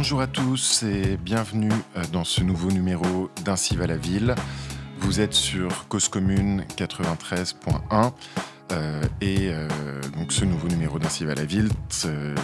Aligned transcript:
Bonjour 0.00 0.22
à 0.22 0.26
tous 0.26 0.82
et 0.84 1.18
bienvenue 1.18 1.68
euh, 1.94 2.02
dans 2.10 2.24
ce 2.24 2.42
nouveau 2.42 2.70
numéro 2.70 3.28
d'Ainsi 3.44 3.76
va 3.76 3.86
la 3.86 3.98
ville. 3.98 4.34
Vous 5.00 5.20
êtes 5.20 5.34
sur 5.34 5.88
Cause 5.88 6.08
Commune 6.08 6.64
93.1 6.78 8.12
euh, 8.72 9.02
et 9.20 9.50
euh, 9.50 9.68
donc 10.16 10.32
ce 10.32 10.46
nouveau 10.46 10.68
numéro 10.68 10.98
d'Ainsi 10.98 11.26
va 11.26 11.34
la 11.34 11.44
ville, 11.44 11.68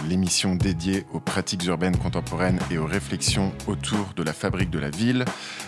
l'émission 0.07 0.53
dédiée 0.53 1.07
aux 1.13 1.19
pratiques 1.19 1.65
urbaines 1.65 1.97
contemporaines 1.97 2.59
et 2.69 2.77
aux 2.77 2.85
réflexions 2.85 3.51
autour 3.65 4.13
de 4.15 4.21
la 4.21 4.33
fabrique 4.33 4.69
de 4.69 4.77
la 4.77 4.91
ville, 4.91 5.25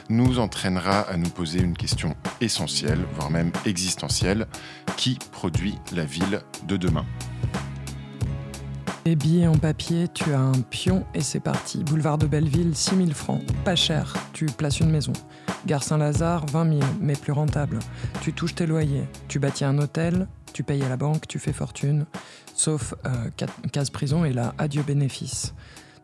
nous 0.09 0.37
entraînera 0.37 0.99
à 0.99 1.17
nous 1.17 1.31
poser 1.31 1.59
une 1.59 1.75
question 1.75 2.15
essentielle, 2.39 3.00
voire 3.15 3.31
même 3.31 3.51
existentielle. 3.65 4.45
Qui 4.95 5.17
produit 5.31 5.73
la 5.92 6.06
ville 6.06 6.42
de 6.67 6.78
demain? 6.78 7.07
Les 9.05 9.15
billets 9.15 9.47
en 9.47 9.57
papier, 9.57 10.07
tu 10.07 10.33
as 10.33 10.39
un 10.39 10.61
pion 10.69 11.05
et 11.13 11.21
c'est 11.21 11.39
parti. 11.39 11.83
Boulevard 11.83 12.17
de 12.17 12.27
Belleville, 12.27 12.75
6000 12.75 13.13
francs. 13.13 13.41
Pas 13.63 13.75
cher, 13.75 14.13
tu 14.33 14.45
places 14.45 14.79
une 14.79 14.89
maison. 14.91 15.13
Gare 15.65 15.83
Saint-Lazare, 15.83 16.45
20 16.47 16.79
000, 16.79 16.81
mais 16.99 17.13
plus 17.13 17.31
rentable. 17.31 17.79
Tu 18.21 18.33
touches 18.33 18.55
tes 18.55 18.65
loyers. 18.65 19.07
Tu 19.27 19.39
bâtis 19.39 19.65
un 19.65 19.77
hôtel, 19.77 20.27
tu 20.53 20.63
payes 20.63 20.83
à 20.83 20.89
la 20.89 20.97
banque, 20.97 21.27
tu 21.27 21.39
fais 21.39 21.53
fortune. 21.53 22.05
Sauf 22.53 22.93
euh, 23.05 23.29
case 23.71 23.89
prison 23.89 24.25
et 24.25 24.33
là, 24.33 24.53
adieu 24.57 24.83
bénéfice. 24.83 25.53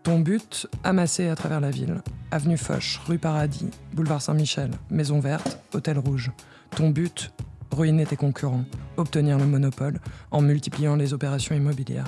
Ton 0.04 0.20
but, 0.20 0.68
amasser 0.84 1.28
à 1.28 1.36
travers 1.36 1.60
la 1.60 1.72
ville. 1.72 2.02
Avenue 2.32 2.58
Foch, 2.58 3.02
rue 3.08 3.18
Paradis, 3.18 3.70
boulevard 3.94 4.22
Saint-Michel, 4.22 4.72
Maison 4.90 5.20
Verte, 5.20 5.60
Hôtel 5.74 5.98
Rouge. 5.98 6.32
Ton 6.76 6.92
but, 6.92 7.32
ruiner 7.72 8.06
tes 8.06 8.16
concurrents, 8.16 8.66
obtenir 8.98 9.38
le 9.38 9.46
monopole 9.46 10.00
en 10.32 10.42
multipliant 10.42 10.96
les 10.96 11.14
opérations 11.14 11.56
immobilières. 11.56 12.08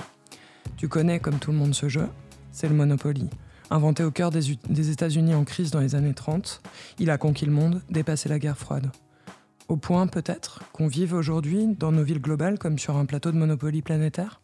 Tu 0.78 0.86
connais 0.86 1.18
comme 1.18 1.40
tout 1.40 1.50
le 1.50 1.58
monde 1.58 1.74
ce 1.74 1.88
jeu, 1.88 2.08
c'est 2.52 2.68
le 2.68 2.74
Monopoly. 2.74 3.28
Inventé 3.68 4.04
au 4.04 4.12
cœur 4.12 4.30
des, 4.30 4.90
États-Unis 4.90 5.34
en 5.34 5.42
crise 5.42 5.72
dans 5.72 5.80
les 5.80 5.96
années 5.96 6.14
30, 6.14 6.62
il 7.00 7.10
a 7.10 7.18
conquis 7.18 7.46
le 7.46 7.50
monde, 7.50 7.82
dépassé 7.90 8.28
la 8.28 8.38
guerre 8.38 8.56
froide. 8.56 8.92
Au 9.66 9.76
point 9.76 10.06
peut-être 10.06 10.62
qu'on 10.72 10.86
vive 10.86 11.14
aujourd'hui 11.14 11.66
dans 11.66 11.90
nos 11.90 12.04
villes 12.04 12.20
globales 12.20 12.60
comme 12.60 12.78
sur 12.78 12.96
un 12.96 13.06
plateau 13.06 13.32
de 13.32 13.36
Monopoly 13.36 13.82
planétaire? 13.82 14.40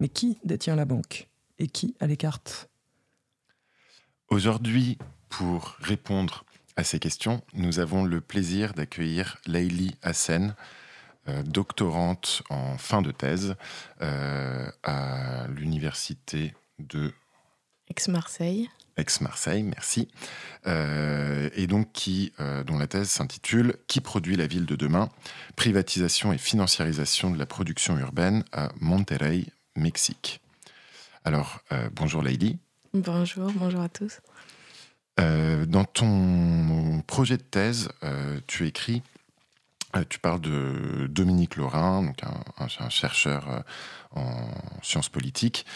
Mais 0.00 0.08
qui 0.08 0.38
détient 0.44 0.74
la 0.74 0.86
banque? 0.86 1.28
Et 1.60 1.68
qui 1.68 1.94
a 2.00 2.08
les 2.08 2.16
cartes? 2.16 2.68
Aujourd'hui, 4.30 4.98
pour 5.28 5.76
répondre 5.78 6.44
à 6.74 6.82
ces 6.82 6.98
questions, 6.98 7.42
nous 7.54 7.78
avons 7.78 8.04
le 8.04 8.20
plaisir 8.20 8.74
d'accueillir 8.74 9.38
Leili 9.46 9.94
Hassen, 10.02 10.56
doctorante 11.44 12.42
en 12.50 12.76
fin 12.76 13.02
de 13.02 13.10
thèse 13.10 13.56
euh, 14.02 14.68
à 14.82 15.46
l'université 15.48 16.54
de 16.78 17.12
Aix-Marseille. 17.88 18.68
Aix-Marseille, 18.96 19.62
merci. 19.62 20.08
Euh, 20.66 21.50
et 21.54 21.66
donc 21.66 21.92
qui, 21.92 22.32
dont 22.66 22.78
la 22.78 22.86
thèse 22.86 23.08
s'intitule 23.08 23.76
Qui 23.88 24.00
produit 24.00 24.36
la 24.36 24.46
ville 24.46 24.66
de 24.66 24.76
demain? 24.76 25.08
Privatisation 25.56 26.32
et 26.32 26.38
financiarisation 26.38 27.30
de 27.30 27.38
la 27.38 27.46
production 27.46 27.98
urbaine 27.98 28.44
à 28.52 28.70
Monterrey, 28.80 29.46
Mexique. 29.76 30.40
Alors, 31.24 31.60
bonjour 31.92 32.22
Leili. 32.22 32.58
Bonjour, 32.92 33.50
bonjour 33.52 33.80
à 33.80 33.88
tous. 33.88 34.20
dans 35.18 35.84
ton 35.84 37.02
projet 37.06 37.36
de 37.36 37.42
thèse, 37.42 37.88
tu 38.46 38.66
écris 38.66 39.02
euh, 39.02 39.13
tu 40.02 40.18
parles 40.18 40.40
de 40.40 41.06
Dominique 41.08 41.56
donc 41.56 42.20
un, 42.58 42.88
chercheur 42.88 43.48
euh, 43.48 43.60
en 44.12 44.48
sciences 44.82 45.08
politiques, 45.08 45.66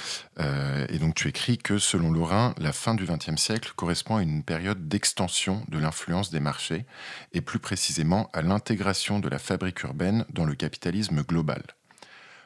euh, 0.40 0.86
et 0.88 0.98
donc 0.98 1.14
tu 1.14 1.28
écris 1.28 1.58
que 1.58 1.78
selon 1.78 2.10
Laurin, 2.10 2.54
la 2.58 2.72
fin 2.72 2.94
du 2.94 3.04
XXe 3.04 3.40
siècle 3.40 3.72
correspond 3.76 4.16
à 4.16 4.22
une 4.22 4.42
période 4.42 4.88
d'extension 4.88 5.62
de 5.68 5.78
l'influence 5.78 6.30
des 6.30 6.40
marchés, 6.40 6.84
et 7.32 7.40
plus 7.40 7.58
précisément 7.58 8.28
à 8.32 8.42
l'intégration 8.42 9.20
de 9.20 9.28
la 9.28 9.38
fabrique 9.38 9.82
urbaine 9.82 10.24
dans 10.30 10.44
le 10.44 10.54
capitalisme 10.54 11.22
global. 11.22 11.62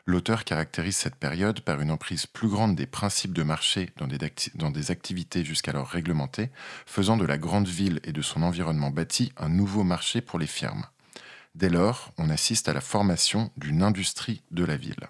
L'auteur 0.04 0.44
caractérise 0.44 0.96
cette 0.96 1.14
période 1.14 1.60
par 1.60 1.80
une 1.80 1.92
emprise 1.92 2.26
plus 2.26 2.48
grande 2.48 2.74
des 2.74 2.86
principes 2.86 3.32
de 3.32 3.44
marché 3.44 3.90
dans 3.96 4.70
des 4.70 4.90
activités 4.90 5.44
jusqu'alors 5.44 5.86
réglementées, 5.86 6.50
faisant 6.86 7.16
de 7.16 7.24
la 7.24 7.38
grande 7.38 7.68
ville 7.68 8.00
et 8.02 8.10
de 8.10 8.20
son 8.22 8.42
environnement 8.42 8.90
bâti 8.90 9.32
un 9.36 9.48
nouveau 9.48 9.84
marché 9.84 10.20
pour 10.20 10.40
les 10.40 10.48
firmes. 10.48 10.84
Dès 11.54 11.68
lors, 11.68 12.12
on 12.18 12.30
assiste 12.30 12.68
à 12.68 12.72
la 12.72 12.80
formation 12.80 13.50
d'une 13.56 13.82
industrie 13.82 14.42
de 14.50 14.64
la 14.64 14.76
ville. 14.76 15.08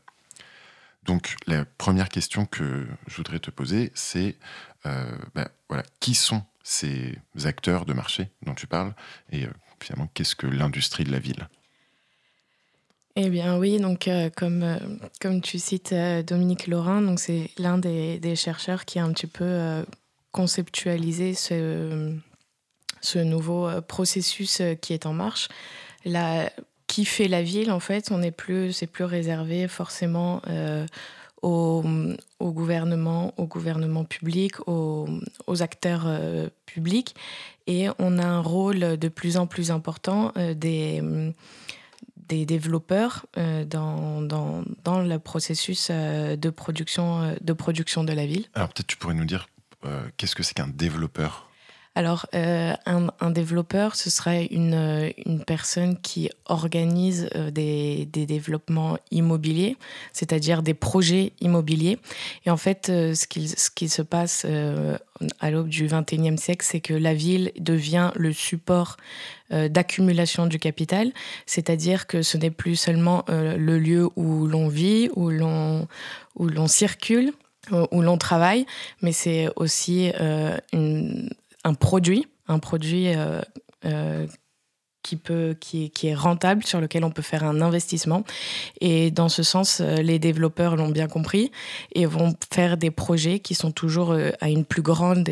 Donc 1.04 1.36
la 1.46 1.64
première 1.64 2.08
question 2.08 2.46
que 2.46 2.86
je 3.06 3.16
voudrais 3.16 3.38
te 3.38 3.50
poser, 3.50 3.90
c'est 3.94 4.36
euh, 4.86 5.04
ben, 5.34 5.48
voilà, 5.68 5.84
qui 6.00 6.14
sont 6.14 6.42
ces 6.62 7.18
acteurs 7.44 7.86
de 7.86 7.92
marché 7.92 8.28
dont 8.44 8.54
tu 8.54 8.66
parles 8.66 8.94
et 9.30 9.44
euh, 9.44 9.50
finalement 9.80 10.08
qu'est-ce 10.14 10.36
que 10.36 10.46
l'industrie 10.46 11.04
de 11.04 11.12
la 11.12 11.18
ville? 11.18 11.48
Eh 13.16 13.28
bien 13.28 13.58
oui, 13.58 13.78
donc 13.78 14.08
euh, 14.08 14.30
comme, 14.30 14.78
comme 15.20 15.40
tu 15.40 15.58
cites 15.58 15.94
Dominique 16.26 16.66
Laurin, 16.66 17.02
donc 17.02 17.20
c'est 17.20 17.50
l'un 17.58 17.78
des, 17.78 18.18
des, 18.18 18.36
chercheurs 18.36 18.84
qui 18.84 18.98
a 18.98 19.04
un 19.04 19.12
petit 19.12 19.26
peu 19.26 19.84
conceptualisé 20.30 21.34
ce, 21.34 22.16
ce 23.00 23.18
nouveau 23.18 23.68
processus 23.82 24.62
qui 24.80 24.92
est 24.94 25.04
en 25.04 25.12
marche 25.12 25.48
la, 26.04 26.50
qui 26.92 27.06
fait 27.06 27.26
la 27.26 27.42
ville, 27.42 27.70
en 27.70 27.80
fait, 27.80 28.10
on 28.10 28.22
plus, 28.30 28.72
c'est 28.72 28.86
plus 28.86 29.04
réservé 29.04 29.66
forcément 29.66 30.42
euh, 30.46 30.86
au, 31.40 31.82
gouvernement, 32.40 33.32
au 33.38 33.46
gouvernement 33.46 34.04
public, 34.04 34.56
aux, 34.66 35.08
acteurs 35.60 36.04
euh, 36.04 36.50
publics, 36.66 37.14
et 37.66 37.88
on 37.98 38.18
a 38.18 38.26
un 38.26 38.40
rôle 38.40 38.98
de 38.98 39.08
plus 39.08 39.38
en 39.38 39.46
plus 39.46 39.70
important 39.70 40.32
euh, 40.36 40.52
des 40.52 42.46
développeurs 42.46 43.24
dans, 43.36 44.20
dans, 44.20 44.62
dans, 44.84 45.00
le 45.00 45.18
processus 45.18 45.90
de, 45.90 46.50
production, 46.50 47.36
de 47.40 47.52
production 47.54 48.04
de 48.04 48.12
la 48.12 48.26
ville. 48.26 48.46
Alors 48.52 48.68
peut-être 48.68 48.86
tu 48.86 48.98
pourrais 48.98 49.14
nous 49.14 49.24
dire 49.24 49.48
qu'est-ce 50.18 50.34
que 50.34 50.42
c'est 50.42 50.54
qu'un 50.54 50.68
développeur? 50.68 51.51
Alors, 51.94 52.24
euh, 52.34 52.72
un, 52.86 53.30
développeur, 53.30 53.96
ce 53.96 54.08
serait 54.08 54.46
une, 54.46 54.72
euh, 54.72 55.10
personne 55.46 55.98
qui 56.00 56.30
organise 56.46 57.28
euh, 57.34 57.50
des, 57.50 58.06
développements 58.06 58.96
immobiliers, 59.10 59.76
c'est-à-dire 60.14 60.62
des 60.62 60.72
projets 60.72 61.32
immobiliers. 61.42 61.98
Et 62.46 62.50
en 62.50 62.56
fait, 62.56 62.86
ce, 62.86 63.26
qui, 63.26 63.48
ce 63.48 63.70
qui 63.70 63.90
se 63.90 64.00
passe 64.00 64.46
à 65.40 65.50
l'aube 65.50 65.68
du 65.68 65.86
XXIe 65.86 66.38
siècle, 66.38 66.64
c'est 66.66 66.80
que 66.80 66.94
la 66.94 67.12
ville 67.12 67.52
devient 67.58 68.10
le 68.14 68.32
support 68.32 68.96
d'accumulation 69.50 70.46
du 70.46 70.58
capital, 70.58 71.12
c'est-à-dire 71.44 72.06
que 72.06 72.22
ce 72.22 72.38
n'est 72.38 72.50
plus 72.50 72.76
seulement 72.76 73.24
le 73.28 73.78
lieu 73.78 74.08
où 74.16 74.46
l'on 74.46 74.68
vit, 74.68 75.10
où 75.14 75.28
l'on, 75.28 75.88
où 76.36 76.48
l'on 76.48 76.68
circule, 76.68 77.32
où 77.70 78.00
l'on 78.00 78.16
travaille, 78.16 78.66
mais 79.02 79.12
c'est 79.12 79.48
aussi 79.56 80.10
une, 80.72 81.28
un 81.64 81.74
produit, 81.74 82.26
un 82.48 82.58
produit 82.58 83.08
euh, 83.08 83.40
euh, 83.84 84.26
qui, 85.02 85.16
peut, 85.16 85.56
qui, 85.58 85.90
qui, 85.90 86.08
est 86.08 86.14
rentable, 86.14 86.64
sur 86.64 86.80
lequel 86.80 87.04
on 87.04 87.10
peut 87.10 87.22
faire 87.22 87.44
un 87.44 87.60
investissement. 87.60 88.24
Et 88.80 89.10
dans 89.10 89.28
ce 89.28 89.42
sens, 89.42 89.80
euh, 89.80 89.96
les 89.96 90.18
développeurs 90.18 90.76
l'ont 90.76 90.90
bien 90.90 91.08
compris 91.08 91.50
et 91.94 92.06
vont 92.06 92.34
faire 92.52 92.76
des 92.76 92.90
projets 92.90 93.38
qui 93.40 93.54
sont 93.54 93.72
toujours 93.72 94.16
à 94.40 94.48
une 94.48 94.64
plus 94.64 94.82
grande 94.82 95.28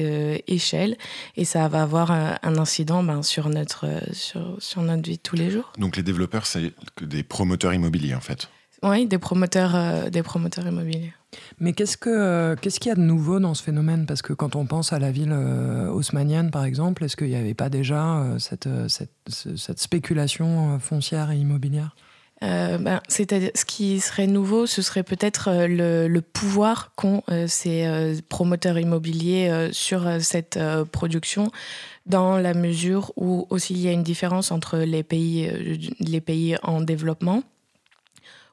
échelle. 0.46 0.96
Et 1.36 1.44
ça 1.44 1.68
va 1.68 1.82
avoir 1.82 2.10
un, 2.10 2.38
incident 2.42 3.02
ben, 3.02 3.22
sur, 3.22 3.48
notre, 3.48 3.86
sur, 4.12 4.56
sur 4.58 4.82
notre 4.82 5.08
vie 5.08 5.16
de 5.16 5.22
tous 5.22 5.36
les 5.36 5.50
jours. 5.50 5.72
Donc 5.78 5.96
les 5.96 6.02
développeurs, 6.02 6.46
c'est 6.46 6.72
des 7.00 7.22
promoteurs 7.22 7.74
immobiliers 7.74 8.14
en 8.14 8.20
fait 8.20 8.48
oui, 8.82 9.06
des 9.06 9.18
promoteurs, 9.18 9.74
euh, 9.74 10.10
des 10.10 10.22
promoteurs 10.22 10.66
immobiliers. 10.66 11.12
Mais 11.58 11.72
qu'est-ce 11.72 11.96
que 11.96 12.10
euh, 12.10 12.56
qu'est-ce 12.56 12.80
qu'il 12.80 12.88
y 12.88 12.92
a 12.92 12.96
de 12.96 13.00
nouveau 13.00 13.40
dans 13.40 13.54
ce 13.54 13.62
phénomène? 13.62 14.06
Parce 14.06 14.22
que 14.22 14.32
quand 14.32 14.56
on 14.56 14.66
pense 14.66 14.92
à 14.92 14.98
la 14.98 15.10
ville 15.10 15.32
euh, 15.32 15.88
haussmanienne, 15.88 16.50
par 16.50 16.64
exemple, 16.64 17.04
est-ce 17.04 17.16
qu'il 17.16 17.28
n'y 17.28 17.36
avait 17.36 17.54
pas 17.54 17.68
déjà 17.68 18.24
cette, 18.38 18.68
cette, 18.88 19.10
cette, 19.28 19.78
spéculation 19.78 20.78
foncière 20.78 21.30
et 21.30 21.36
immobilière? 21.36 21.94
Ben, 22.42 23.02
C'est-à-dire, 23.06 23.50
ce 23.54 23.66
qui 23.66 24.00
serait 24.00 24.26
nouveau, 24.26 24.64
ce 24.64 24.80
serait 24.80 25.02
peut-être 25.02 25.66
le, 25.66 26.08
le, 26.08 26.20
pouvoir 26.22 26.94
qu'ont 26.96 27.22
ces 27.46 28.16
promoteurs 28.30 28.78
immobiliers 28.78 29.68
sur 29.72 30.08
cette 30.20 30.58
production, 30.90 31.50
dans 32.06 32.38
la 32.38 32.54
mesure 32.54 33.12
où 33.16 33.46
aussi 33.50 33.74
il 33.74 33.80
y 33.80 33.88
a 33.88 33.92
une 33.92 34.02
différence 34.02 34.52
entre 34.52 34.78
les 34.78 35.02
pays, 35.02 35.50
les 36.00 36.20
pays 36.22 36.56
en 36.62 36.80
développement 36.80 37.42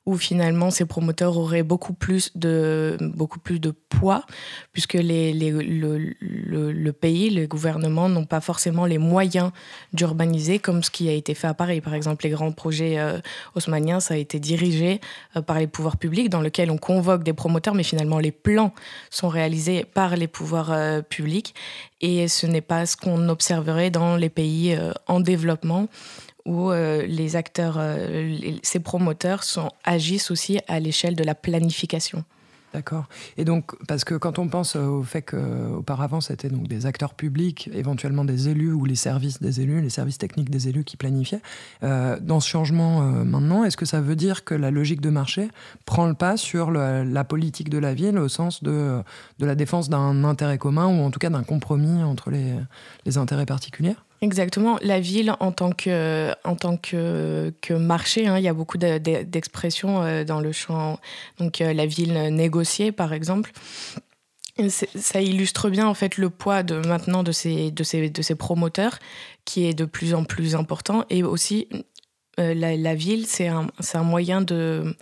où 0.07 0.15
finalement 0.17 0.71
ces 0.71 0.85
promoteurs 0.85 1.37
auraient 1.37 1.63
beaucoup 1.63 1.93
plus 1.93 2.31
de, 2.33 2.97
beaucoup 3.01 3.39
plus 3.39 3.59
de 3.59 3.71
poids, 3.71 4.23
puisque 4.71 4.93
les, 4.93 5.33
les, 5.33 5.51
le, 5.51 6.15
le, 6.21 6.93
pays, 6.93 7.29
les 7.29 7.45
gouvernements 7.45 8.07
n'ont 8.07 8.25
pas 8.25 8.39
forcément 8.39 8.85
les 8.85 8.99
moyens 8.99 9.51
d'urbaniser 9.91 10.59
comme 10.59 10.81
ce 10.81 10.91
qui 10.91 11.09
a 11.09 11.11
été 11.11 11.33
fait 11.33 11.47
à 11.47 11.53
Paris. 11.53 11.81
Par 11.81 11.93
exemple, 11.93 12.23
les 12.23 12.31
grands 12.31 12.53
projets 12.53 12.97
euh, 12.99 13.19
haussmanniens, 13.53 13.99
ça 13.99 14.13
a 14.13 14.17
été 14.17 14.39
dirigé 14.39 15.01
euh, 15.35 15.41
par 15.41 15.59
les 15.59 15.67
pouvoirs 15.67 15.97
publics, 15.97 16.29
dans 16.29 16.41
lequel 16.41 16.71
on 16.71 16.77
convoque 16.77 17.23
des 17.23 17.33
promoteurs, 17.33 17.75
mais 17.75 17.83
finalement 17.83 18.19
les 18.19 18.31
plans 18.31 18.73
sont 19.09 19.27
réalisés 19.27 19.83
par 19.83 20.15
les 20.15 20.27
pouvoirs 20.27 20.71
euh, 20.71 21.01
publics. 21.01 21.53
Et 21.99 22.29
ce 22.29 22.47
n'est 22.47 22.61
pas 22.61 22.85
ce 22.85 22.95
qu'on 22.95 23.27
observerait 23.27 23.89
dans 23.89 24.15
les 24.15 24.29
pays 24.29 24.77
en 25.07 25.19
développement 25.19 25.87
où 26.47 26.71
euh, 26.71 27.05
les 27.05 27.35
acteurs, 27.35 27.75
euh, 27.77 28.35
ces 28.63 28.79
promoteurs 28.79 29.43
agissent 29.83 30.31
aussi 30.31 30.59
à 30.67 30.79
l'échelle 30.79 31.15
de 31.15 31.23
la 31.23 31.35
planification. 31.35 32.23
D'accord. 32.73 33.05
Et 33.37 33.45
donc, 33.45 33.73
parce 33.87 34.03
que 34.03 34.13
quand 34.15 34.39
on 34.39 34.49
pense 34.49 34.75
au 34.75 35.01
fait 35.01 35.21
qu'auparavant, 35.21 36.21
c'était 36.21 36.49
donc 36.49 36.67
des 36.67 36.85
acteurs 36.85 37.13
publics, 37.15 37.69
éventuellement 37.73 38.25
des 38.25 38.49
élus 38.49 38.73
ou 38.73 38.85
les 38.85 38.95
services 38.95 39.41
des 39.41 39.61
élus, 39.61 39.81
les 39.81 39.89
services 39.89 40.17
techniques 40.17 40.49
des 40.49 40.67
élus 40.67 40.83
qui 40.83 40.95
planifiaient, 40.95 41.41
euh, 41.83 42.17
dans 42.21 42.39
ce 42.39 42.47
changement 42.47 43.01
maintenant, 43.01 43.63
est-ce 43.63 43.77
que 43.77 43.85
ça 43.85 44.01
veut 44.01 44.17
dire 44.17 44.43
que 44.43 44.53
la 44.53 44.69
logique 44.69 45.01
de 45.01 45.09
marché 45.09 45.47
prend 45.85 46.07
le 46.07 46.13
pas 46.13 46.37
sur 46.37 46.69
la 46.69 47.23
politique 47.23 47.69
de 47.69 47.77
la 47.77 47.93
ville 47.93 48.17
au 48.17 48.27
sens 48.27 48.61
de, 48.61 49.01
de 49.39 49.45
la 49.45 49.55
défense 49.55 49.89
d'un 49.89 50.23
intérêt 50.23 50.57
commun 50.57 50.87
ou 50.87 51.03
en 51.03 51.09
tout 51.09 51.19
cas 51.19 51.29
d'un 51.29 51.43
compromis 51.43 52.03
entre 52.03 52.31
les, 52.31 52.53
les 53.05 53.17
intérêts 53.17 53.45
particuliers? 53.45 53.95
Exactement. 54.21 54.79
La 54.81 54.99
ville 54.99 55.35
en 55.39 55.51
tant 55.51 55.71
que, 55.71 56.33
en 56.43 56.55
tant 56.55 56.77
que, 56.77 57.53
marché, 57.71 58.27
hein, 58.27 58.37
il 58.37 58.43
y 58.43 58.47
a 58.47 58.53
beaucoup 58.53 58.77
d'expressions 58.77 60.01
euh, 60.01 60.23
dans 60.23 60.39
le 60.39 60.51
champ. 60.51 60.99
Donc 61.37 61.61
euh, 61.61 61.73
la 61.73 61.85
ville 61.85 62.13
négociée, 62.33 62.91
par 62.91 63.13
exemple. 63.13 63.51
Ça 64.95 65.21
illustre 65.21 65.69
bien 65.69 65.87
en 65.87 65.93
fait 65.93 66.17
le 66.17 66.31
poids 66.31 66.63
de 66.63 66.77
maintenant 66.87 67.21
de 67.21 67.31
ces, 67.31 67.69
de 67.69 67.83
ces, 67.83 68.09
de 68.09 68.21
ces 68.23 68.33
promoteurs 68.33 68.97
qui 69.45 69.65
est 69.65 69.75
de 69.75 69.85
plus 69.85 70.15
en 70.15 70.23
plus 70.23 70.55
important. 70.55 71.05
Et 71.11 71.21
aussi, 71.21 71.67
euh, 72.39 72.55
la, 72.55 72.75
la, 72.75 72.95
ville, 72.95 73.27
c'est 73.27 73.47
un, 73.47 73.67
un 73.93 74.03
moyen 74.03 74.41
de... 74.41 74.95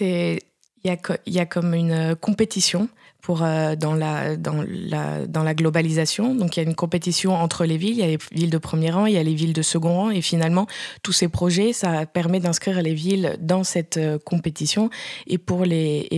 Il 0.00 0.38
y 0.84 0.90
a, 0.90 0.96
y 1.26 1.40
a 1.40 1.46
comme 1.46 1.74
une 1.74 2.14
compétition 2.14 2.88
euh, 3.30 3.76
dans, 3.76 3.94
la, 3.94 5.54
globalisation. 5.54 6.34
Donc 6.34 6.56
il 6.56 6.60
y 6.60 6.64
a 6.64 6.68
une 6.68 6.74
compétition 6.74 7.34
entre 7.34 7.66
les 7.66 7.76
villes, 7.76 7.92
il 7.92 7.98
y 7.98 8.02
a 8.02 8.06
les 8.06 8.18
villes 8.32 8.50
de 8.50 8.58
premier 8.58 8.90
rang, 8.90 9.06
il 9.06 9.14
y 9.14 9.18
a 9.18 9.22
les 9.22 9.34
villes 9.34 9.52
de 9.52 9.60
second 9.60 9.94
rang, 9.94 10.10
et 10.10 10.22
finalement, 10.22 10.66
tous 11.02 11.12
ces 11.12 11.28
projets, 11.28 11.72
ça 11.72 12.06
permet 12.06 12.40
d'inscrire 12.40 12.80
les 12.80 12.94
villes 12.94 13.36
dans 13.40 13.64
cette 13.64 13.98
euh, 13.98 14.18
compétition. 14.18 14.88
Et 15.26 15.36
pour 15.36 15.66
les, 15.66 16.08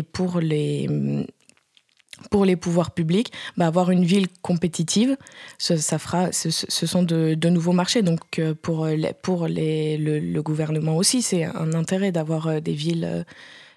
pouvoirs 2.61 2.93
publics, 2.93 3.33
bah, 3.57 3.67
avoir 3.67 3.91
une 3.91 4.05
ville 4.05 4.29
compétitive, 4.43 5.17
ça, 5.59 5.77
ça 5.79 5.99
fera, 5.99 6.31
ce, 6.31 6.51
ce, 6.51 6.87
sont 6.87 7.03
de, 7.03 7.49
nouveaux 7.49 7.73
marchés. 7.73 8.03
Donc 8.03 8.39
euh, 8.39 8.55
pour, 8.55 8.87
le 8.87 10.41
gouvernement 10.41 10.97
aussi, 10.97 11.23
c'est 11.23 11.45
un 11.45 11.73
intérêt 11.73 12.13
d'avoir 12.13 12.61
des 12.61 12.75
villes 12.75 13.25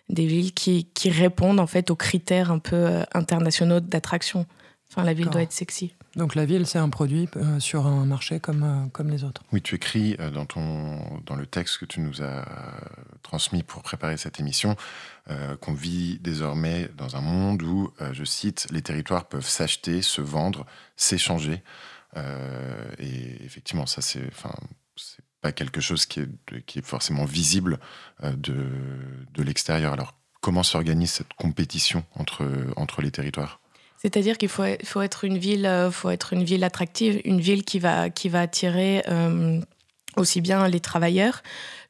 des 0.09 0.25
villes 0.25 0.53
qui, 0.53 0.85
qui, 0.93 1.09
répondent 1.09 1.59
en 1.59 1.67
fait 1.67 1.89
aux 1.89 1.95
critères 1.95 2.51
un 2.51 2.59
peu 2.59 2.75
euh, 2.75 3.03
internationaux 3.13 3.79
d'attraction. 3.79 4.45
Enfin, 4.89 5.03
la 5.03 5.13
ville 5.13 5.29
doit 5.29 5.41
être 5.41 5.53
sexy. 5.53 5.95
Donc 6.15 6.35
la 6.35 6.45
ville, 6.45 6.67
c'est 6.67 6.77
un 6.77 6.89
produit 6.89 7.27
euh, 7.35 7.59
sur 7.59 7.87
un 7.87 8.05
marché 8.05 8.39
comme, 8.39 8.63
euh, 8.63 8.89
comme 8.91 9.09
les 9.09 9.23
autres. 9.23 9.41
Oui, 9.51 9.61
tu 9.61 9.73
écris 9.75 10.15
dans, 10.33 10.45
ton, 10.45 10.99
dans 11.25 11.35
le 11.35 11.47
texte 11.47 11.79
que 11.79 11.85
tu 11.85 11.99
nous 11.99 12.21
as 12.21 12.45
transmis 13.23 13.63
pour 13.63 13.81
préparer 13.81 14.17
cette 14.17 14.39
émission 14.39 14.75
qu'on 15.61 15.73
vit 15.73 16.19
désormais 16.19 16.89
dans 16.97 17.15
un 17.15 17.21
monde 17.21 17.63
où, 17.63 17.91
je 18.11 18.25
cite, 18.25 18.67
les 18.71 18.81
territoires 18.81 19.25
peuvent 19.25 19.47
s'acheter, 19.47 20.01
se 20.01 20.19
vendre, 20.19 20.65
s'échanger. 20.97 21.63
et 22.99 23.43
effectivement, 23.45 23.85
ça, 23.85 24.01
c'est 24.01 24.29
pas 25.43 25.51
quelque 25.51 25.81
chose 25.81 26.05
qui 26.07 26.21
est, 26.21 26.65
qui 26.65 26.79
est 26.79 26.85
forcément 26.85 27.25
visible 27.25 27.77
euh, 28.23 28.31
de, 28.31 28.55
de 29.35 29.43
l'extérieur. 29.43 29.93
Alors, 29.93 30.15
comment 30.41 30.63
s'organise 30.63 31.11
cette 31.11 31.33
compétition 31.33 32.03
entre, 32.15 32.49
entre 32.77 33.01
les 33.01 33.11
territoires? 33.11 33.59
C'est-à-dire 33.97 34.37
qu'il 34.37 34.49
faut, 34.49 34.63
faut, 34.83 35.01
être 35.01 35.25
une 35.25 35.37
ville, 35.37 35.65
euh, 35.65 35.91
faut 35.91 36.09
être 36.09 36.33
une 36.33 36.43
ville 36.43 36.63
attractive, 36.63 37.21
une 37.25 37.41
ville 37.41 37.63
qui 37.63 37.79
va, 37.79 38.09
qui 38.09 38.29
va 38.29 38.41
attirer 38.41 39.03
euh, 39.09 39.59
aussi 40.15 40.41
bien 40.41 40.67
les 40.67 40.79
travailleurs 40.79 41.43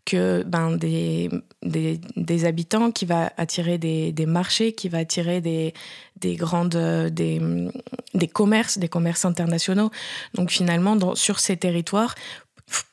que 0.06 0.44
ben, 0.44 0.76
des, 0.76 1.30
des, 1.62 2.46
habitants, 2.46 2.92
qui 2.92 3.06
va 3.06 3.32
attirer 3.38 3.78
des, 3.78 4.12
des, 4.12 4.26
marchés, 4.26 4.74
qui 4.74 4.90
va 4.90 4.98
attirer 4.98 5.40
des, 5.40 5.74
des 6.18 6.36
grandes 6.36 6.76
des, 6.76 8.28
commerces, 8.34 8.78
des 8.78 8.90
commerces 8.90 9.24
internationaux. 9.24 9.92
Donc 10.34 10.52
finalement, 10.52 11.16
sur 11.16 11.40
ces 11.40 11.56
territoires, 11.56 12.16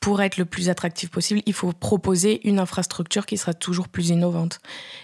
pour 0.00 0.22
être 0.22 0.36
le 0.36 0.44
plus 0.44 0.68
attractif 0.68 1.10
possible, 1.10 1.42
il 1.46 1.52
faut 1.52 1.72
proposer 1.72 2.46
une 2.46 2.58
infrastructure 2.58 3.26
qui 3.26 3.36
sera 3.36 3.54
toujours 3.54 3.88
plus 3.88 4.08
innovante. 4.08 4.60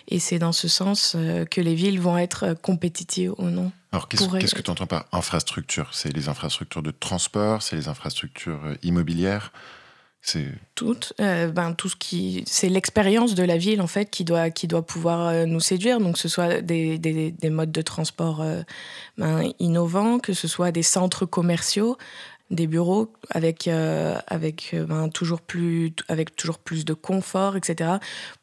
Et 0.09 0.19
c'est 0.19 0.39
dans 0.39 0.53
ce 0.53 0.69
sens 0.69 1.15
euh, 1.17 1.45
que 1.45 1.61
les 1.61 1.75
villes 1.75 2.01
vont 2.01 2.19
être 2.19 2.45
euh, 2.45 2.55
compétitives 2.55 3.33
ou 3.39 3.45
non. 3.45 3.73
Alors, 3.93 4.09
qu'est-ce 4.09 4.55
que 4.55 4.63
tu 4.63 4.71
entends 4.71 4.87
par 4.87 5.07
infrastructure? 5.13 5.91
C'est 5.93 6.13
les 6.15 6.29
infrastructures 6.29 6.83
de 6.83 6.91
transport, 6.91 7.63
c'est 7.63 7.77
les 7.77 7.89
infrastructures 7.89 8.61
euh, 8.65 8.75
immobilières? 8.83 9.53
C'est 10.23 10.47
toutes, 10.75 11.13
ben, 11.19 11.73
tout 11.75 11.89
ce 11.89 11.95
qui, 11.95 12.43
c'est 12.49 12.69
l'expérience 12.69 13.37
de 13.37 13.45
la 13.45 13.59
ville 13.59 13.81
en 13.81 13.87
fait 13.87 14.11
qui 14.11 14.25
doit, 14.25 14.51
qui 14.51 14.67
doit 14.67 14.85
pouvoir 14.85 15.47
nous 15.47 15.61
séduire. 15.61 16.01
Donc, 16.01 16.15
que 16.15 16.19
ce 16.19 16.29
soit 16.29 16.63
des, 16.63 16.99
des, 16.99 17.31
des 17.31 17.51
modes 17.51 17.71
de 17.71 17.81
transport 17.81 18.45
ben, 19.19 19.53
innovants, 19.61 20.19
que 20.19 20.33
ce 20.33 20.49
soit 20.49 20.73
des 20.73 20.83
centres 20.83 21.27
commerciaux, 21.27 21.97
des 22.51 22.69
bureaux 22.69 23.13
avec 23.31 23.67
euh, 23.67 24.19
avec 24.29 24.71
euh, 24.73 24.87
ben, 24.87 25.09
toujours 25.09 25.41
plus 25.41 25.93
avec 26.07 26.37
toujours 26.37 26.61
plus 26.61 26.85
de 26.85 26.95
confort 26.95 27.57
etc 27.57 27.95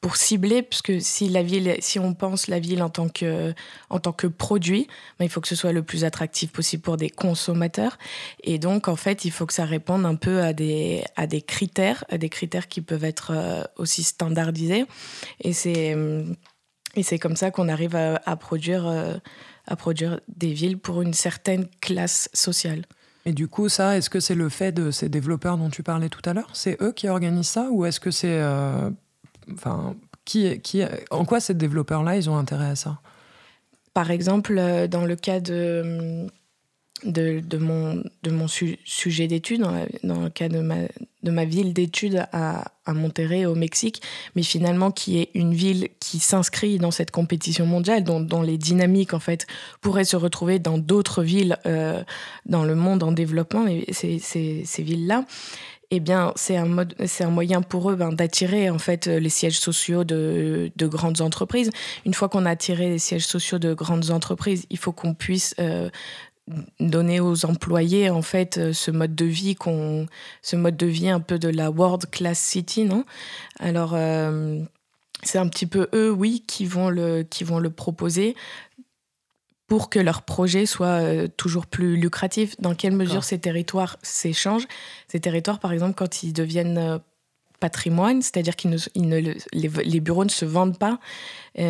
pour 0.02 0.18
cibler 0.18 0.62
puisque 0.62 1.02
si 1.02 1.30
la 1.30 1.42
ville 1.42 1.78
si 1.80 2.00
on 2.00 2.14
pense 2.14 2.48
la 2.48 2.60
ville 2.60 2.84
en 2.84 2.90
tant 2.90 3.08
que 3.08 3.54
en 3.90 4.00
tant 4.00 4.12
que 4.12 4.28
produit 4.28 4.88
ben, 5.20 5.26
il 5.26 5.30
faut 5.30 5.40
que 5.40 5.48
ce 5.48 5.56
soit 5.56 5.72
le 5.72 5.84
plus 5.84 6.04
attractif 6.04 6.52
possible 6.52 6.84
pour 6.84 6.98
des 6.98 7.10
consommateurs 7.10 7.98
et 8.44 8.60
donc 8.60 8.90
en 8.90 8.98
fait 8.98 9.24
il 9.24 9.32
faut 9.32 9.46
que 9.46 9.54
ça 9.54 9.64
réponde 9.64 10.06
un 10.06 10.16
peu 10.16 10.42
à 10.42 10.52
des 10.52 11.06
à 11.16 11.26
des 11.26 11.42
critères 11.42 12.04
à 12.10 12.18
des 12.18 12.30
critères 12.30 12.68
qui 12.68 12.82
peuvent 12.82 13.06
être 13.06 13.32
euh, 13.34 13.64
aussi 13.78 14.04
standardisés 14.04 14.86
et 15.40 15.54
c'est 15.54 15.96
et 16.96 17.04
c'est 17.04 17.20
comme 17.20 17.38
ça 17.38 17.52
qu'on 17.52 17.70
arrive 17.70 17.96
à 17.96 18.36
produire 18.36 18.86
à 19.66 19.76
produire 19.76 20.20
des 20.28 20.54
villes 20.54 20.78
pour 20.78 21.02
une 21.02 21.14
certaine 21.14 21.68
classe 21.82 22.30
sociale. 22.34 22.86
Et 23.26 23.34
du 23.34 23.48
coup, 23.48 23.70
ça, 23.70 23.98
est-ce 23.98 24.10
que 24.10 24.20
c'est 24.20 24.36
le 24.36 24.50
fait 24.50 24.72
de 24.72 24.92
ces 24.92 25.10
développeurs 25.10 25.58
dont 25.58 25.70
tu 25.70 25.84
parlais 25.84 26.10
tout 26.10 26.22
à 26.26 26.34
l'heure? 26.34 26.50
C'est 26.54 26.82
eux 26.82 26.92
qui 26.92 27.08
organisent 27.08 27.48
ça 27.48 27.70
Ou 27.72 27.86
est-ce 27.86 28.00
que 28.00 28.12
c'est. 28.12 28.40
Euh, 28.40 28.90
qui, 30.26 30.60
qui, 30.60 30.84
en 31.10 31.26
quoi 31.26 31.40
ces 31.40 31.54
développeurs-là, 31.54 32.18
ils 32.18 32.30
ont 32.30 32.38
intérêt 32.38 32.70
à 32.70 32.76
ça? 32.76 33.00
Par 33.94 34.12
exemple, 34.12 34.58
euh, 34.58 34.88
dans 34.88 35.06
le 35.06 35.16
cas 35.16 35.40
de 35.40 36.28
de, 37.06 37.58
mon, 37.58 38.04
de 38.24 38.32
mon 38.32 38.48
sujet 38.48 39.28
d'étude, 39.28 39.62
dans, 40.04 40.22
le 40.22 40.30
cas 40.30 40.50
de 40.50 40.60
ma, 40.60 40.78
de 41.24 41.32
ma 41.32 41.46
ville 41.46 41.74
d'étude 41.74 42.26
à, 42.32 42.66
Monterrey, 42.88 43.46
au 43.46 43.56
Mexique, 43.56 44.02
mais 44.36 44.44
finalement 44.44 44.92
qui 44.92 45.20
est 45.20 45.30
une 45.34 45.54
ville 45.54 45.88
qui 46.00 46.20
s'inscrit 46.20 46.80
dans 46.80 46.92
cette 46.92 47.12
compétition 47.12 47.66
mondiale, 47.66 48.04
dont, 48.04 48.42
les 48.42 48.58
dynamiques 48.58 49.14
en 49.14 49.20
fait 49.20 49.48
pourraient 49.82 50.04
se 50.04 50.18
retrouver 50.18 50.60
dans 50.60 50.78
d'autres 50.78 51.24
villes 51.24 51.58
euh, 51.66 52.04
dans 52.46 52.66
le 52.66 52.76
monde 52.76 53.04
en 53.04 53.14
développement, 53.14 53.68
et 53.68 53.86
ces, 53.92 54.20
ces, 54.20 54.84
villes-là. 54.84 55.26
Eh 55.92 56.00
bien, 56.00 56.34
c'est 56.36 56.58
un, 56.58 57.30
moyen 57.30 57.62
pour 57.62 57.92
eux 57.92 57.96
ben, 57.96 58.12
d'attirer 58.12 58.70
en 58.70 58.80
fait 58.80 59.06
les 59.06 59.30
sièges 59.30 59.60
sociaux 59.60 60.04
de, 60.04 60.72
de, 60.76 60.88
grandes 60.88 61.22
entreprises. 61.22 61.70
Une 62.06 62.16
fois 62.16 62.30
qu'on 62.30 62.46
a 62.46 62.50
attiré 62.50 62.90
les 62.90 63.00
sièges 63.00 63.28
sociaux 63.28 63.60
de 63.60 63.74
grandes 63.74 64.10
entreprises, 64.10 64.66
il 64.72 64.80
faut 64.80 64.92
qu'on 64.92 65.14
puisse 65.14 65.54
euh, 65.60 65.90
donner 66.80 67.20
aux 67.20 67.46
employés 67.46 68.10
en 68.10 68.22
fait 68.22 68.58
euh, 68.58 68.74
ce 68.74 68.92
mode 68.92 69.16
de 69.16 69.26
vie 69.26 69.56
qu'on 69.56 70.08
ce 70.42 70.56
mode 70.56 70.76
de 70.76 70.88
vie 70.88 71.10
un 71.10 71.22
peu 71.22 71.40
de 71.40 71.48
la 71.48 71.72
world 71.72 72.10
class 72.10 72.38
city 72.38 72.84
non? 72.84 73.06
Alors 73.60 73.94
euh, 73.94 74.60
c'est 75.24 75.38
un 75.38 75.48
petit 75.48 75.66
peu 75.66 75.88
eux 75.94 76.12
oui 76.12 76.44
qui 76.46 76.66
vont 76.66 76.90
le 76.90 77.24
qui 77.24 77.46
vont 77.46 77.60
le 77.60 77.70
proposer 77.70 78.36
pour 79.68 79.90
que 79.90 80.00
leur 80.00 80.24
projet 80.24 80.66
soit 80.66 81.02
euh, 81.02 81.28
toujours 81.38 81.66
plus 81.66 81.96
lucratif. 81.96 82.60
Dans 82.60 82.76
quelle 82.76 82.94
mesure 82.94 83.24
ces 83.24 83.40
territoires 83.40 83.98
s'échangent? 84.02 84.68
Ces 85.08 85.22
territoires 85.22 85.60
par 85.60 85.72
exemple 85.72 85.96
quand 85.96 86.24
ils 86.24 86.34
deviennent 86.34 87.00
patrimoine, 87.62 88.22
c'est-à-dire 88.22 88.58
qu'ils 88.58 88.72
ne, 88.72 89.34
les, 89.54 90.00
bureaux 90.02 90.26
ne 90.26 90.30
se 90.30 90.44
vendent 90.44 90.78
pas, 90.78 91.00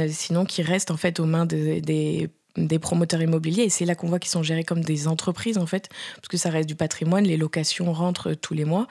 sinon 0.09 0.43
qu'ils 0.43 0.65
restent 0.65 0.89
en 0.89 0.97
fait 0.97 1.19
aux 1.19 1.27
mains 1.27 1.45
des, 1.45 1.81
des 1.81 2.31
des 2.55 2.79
promoteurs 2.79 3.21
immobiliers 3.21 3.63
et 3.63 3.69
c'est 3.69 3.85
là 3.85 3.95
qu'on 3.95 4.07
voit 4.07 4.19
qu'ils 4.19 4.31
sont 4.31 4.43
gérés 4.43 4.63
comme 4.63 4.83
des 4.83 5.07
entreprises 5.07 5.57
en 5.57 5.65
fait 5.65 5.89
parce 6.17 6.27
que 6.27 6.37
ça 6.37 6.49
reste 6.49 6.69
du 6.69 6.75
patrimoine 6.75 7.23
les 7.23 7.37
locations 7.37 7.91
rentrent 7.91 8.33
tous 8.33 8.53
les 8.53 8.65
mois 8.65 8.87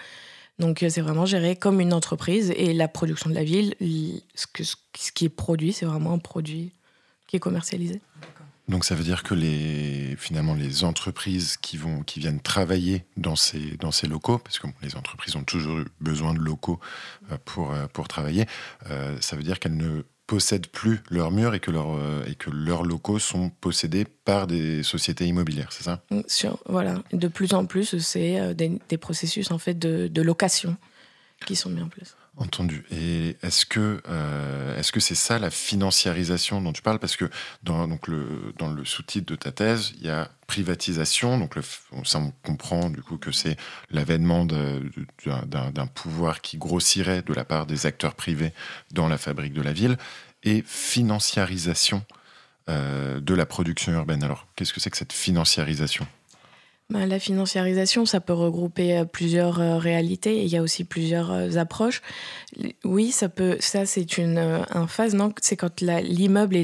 Donc 0.59 0.85
c'est 0.89 1.01
vraiment 1.01 1.27
géré 1.27 1.57
comme 1.57 1.81
une 1.81 1.93
entreprise 1.93 2.53
et 2.57 2.73
la 2.73 2.89
production 2.89 3.31
de 3.31 3.35
la 3.35 3.45
ville, 3.45 3.75
ce, 4.35 4.47
qui 5.15 5.25
est 5.25 5.29
produit, 5.29 5.73
c'est 5.73 5.87
vraiment 5.87 6.13
un 6.13 6.19
produit 6.19 6.73
qui 7.27 7.37
est 7.37 7.41
commercialisé. 7.41 8.01
Donc 8.69 8.85
ça 8.85 8.95
veut 8.95 9.03
dire 9.03 9.23
que 9.23 9.35
les, 9.35 10.15
finalement 10.17 10.55
les 10.55 10.85
entreprises 10.85 11.57
qui, 11.57 11.77
vont, 11.77 12.03
qui 12.03 12.21
viennent 12.21 12.41
travailler 12.41 13.05
dans 13.17 13.35
ces, 13.35 13.77
dans 13.79 13.91
ces 13.91 14.07
locaux, 14.07 14.39
parce 14.39 14.59
que 14.59 14.69
les 14.83 14.95
entreprises 14.95 15.35
ont 15.35 15.43
toujours 15.43 15.79
eu 15.81 15.87
besoin 16.01 16.33
de 16.33 16.39
locaux 16.39 16.79
euh, 17.31 17.39
pour, 17.45 17.73
euh, 17.73 17.87
pour 17.93 18.07
travailler, 18.07 18.47
euh, 18.89 19.17
ça 19.21 19.37
veut 19.37 19.43
dire 19.43 19.59
qu'elles 19.59 19.77
ne 19.77 20.03
possèdent 20.33 20.69
plus 20.69 21.01
leurs 21.11 21.31
murs 21.31 21.55
et 21.55 21.61
que, 21.61 21.71
leur, 21.71 21.89
et 22.27 22.35
que 22.35 22.49
leurs 22.49 22.85
locaux 22.85 23.19
sont 23.19 23.51
possédés 23.61 24.07
par 24.07 24.47
des 24.47 24.83
sociétés 24.83 25.27
immobilières, 25.27 25.71
c'est 25.73 25.85
ça? 25.85 26.03
Mm, 26.11 26.23
Voilà, 26.67 27.03
de 27.13 27.29
plus 27.29 27.53
en 27.53 27.67
plus, 27.67 27.99
c'est 27.99 28.55
des, 28.55 28.81
des, 28.89 28.97
processus 28.97 29.51
en 29.51 29.59
fait 29.59 29.79
de, 29.79 30.09
de 30.09 30.23
location 30.23 30.79
qui 31.45 31.55
sont 31.55 31.69
mis 31.69 31.83
en 31.83 31.89
place. 31.89 32.17
Entendu. 32.39 32.85
Et 32.91 33.37
est-ce 33.43 33.67
que 33.67 34.01
euh, 34.09 34.83
que 34.83 35.01
c'est 35.01 35.15
ça 35.15 35.39
la 35.39 35.51
financiarisation 35.51 36.63
dont 36.63 36.73
tu 36.73 36.81
parles? 36.81 36.99
Parce 36.99 37.17
que 37.17 37.29
dans, 37.63 37.87
donc 37.87 38.09
le, 38.09 38.55
le 38.59 38.85
sous-titre 38.85 39.27
de 39.27 39.37
ta 39.37 39.53
thèse, 39.53 39.93
il 40.01 40.07
y 40.07 40.09
a 40.09 40.31
privatisation. 40.47 41.39
Donc 41.39 41.57
le, 41.57 41.63
ça, 42.05 42.19
on 42.19 42.33
comprend 42.43 42.89
du 42.89 43.03
coup 43.03 43.19
que 43.19 43.33
c'est 43.33 43.57
l'avènement 43.91 44.47
d'un 44.47 45.87
pouvoir 45.95 46.41
qui 46.41 46.57
grossirait 46.57 47.23
de 47.23 47.35
la 47.35 47.45
part 47.45 47.67
des 47.67 47.85
acteurs 47.87 48.15
privés 48.15 48.53
dans 48.93 49.09
la 49.09 49.19
fabrique 49.19 49.53
de 49.53 49.63
la 49.63 49.73
ville 49.75 49.99
et 50.43 50.63
financiarisation 50.67 52.03
euh, 52.69 53.21
de 53.21 53.35
la 53.35 53.45
production 53.45 53.93
urbaine. 53.93 54.25
Alors 54.25 54.47
qu'est-ce 54.57 54.73
que 54.73 54.81
c'est 54.81 54.91
que 54.91 54.97
cette 54.97 55.13
financiarisation? 55.13 56.07
La 56.95 57.19
financiarisation, 57.19 58.07
ça 58.07 58.21
peut 58.21 58.33
regrouper 58.33 58.99
euh, 58.99 59.05
plusieurs 59.05 59.61
euh, 59.61 59.79
réalités 59.79 60.39
et 60.39 60.43
il 60.43 60.49
y 60.49 60.57
a 60.57 60.63
aussi 60.63 60.85
plusieurs 60.85 61.31
euh, 61.31 61.57
approches. 61.57 62.03
Oui, 62.85 63.11
ça 63.11 63.29
peut, 63.29 63.57
ça 63.61 63.87
c'est 63.87 64.19
une 64.19 64.39
un 64.39 64.87
phase, 64.87 65.15
non? 65.15 65.33
C'est 65.41 65.57
quand 65.57 65.81
l'immeuble 65.81 66.57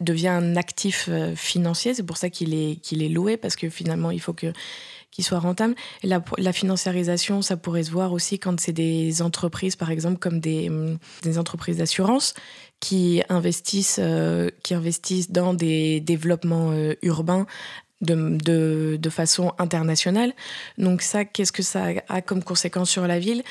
devient 0.00 0.28
un 0.28 0.56
actif 0.56 1.08
financier, 1.36 1.94
c'est 1.94 2.02
pour 2.02 2.16
ça 2.16 2.30
qu'il 2.30 2.54
est, 2.54 2.76
qu'il 2.82 3.02
est 3.02 3.08
loué 3.08 3.36
parce 3.36 3.54
que 3.54 3.68
finalement 3.68 4.10
il 4.10 4.20
faut 4.20 4.32
que 4.32 4.52
qu'il 5.12 5.24
soit 5.24 5.38
rentable. 5.38 5.74
La, 6.02 6.52
financiarisation, 6.52 7.40
ça 7.40 7.56
pourrait 7.56 7.84
se 7.84 7.90
voir 7.90 8.12
aussi 8.12 8.38
quand 8.38 8.60
c'est 8.60 8.72
des 8.72 9.22
entreprises, 9.22 9.74
par 9.74 9.90
exemple, 9.90 10.18
comme 10.18 10.40
des, 10.40 10.68
hum, 10.68 10.98
des 11.22 11.38
entreprises 11.38 11.78
d'assurance 11.78 12.34
qui 12.80 13.22
investissent, 13.30 14.00
qui 14.62 14.74
investissent 14.74 15.30
dans 15.30 15.54
des 15.54 16.00
développements 16.00 16.74
urbains 17.00 17.46
de, 18.00 18.96
de, 18.96 19.10
façon 19.10 19.52
internationale. 19.58 20.32
Donc 20.78 21.02
ça, 21.02 21.24
qu'est-ce 21.24 21.52
que 21.52 21.62
ça 21.62 21.86
a 22.08 22.20
comme 22.22 22.42
conséquence 22.42 22.90
sur 22.90 23.06
la 23.06 23.18
ville? 23.18 23.42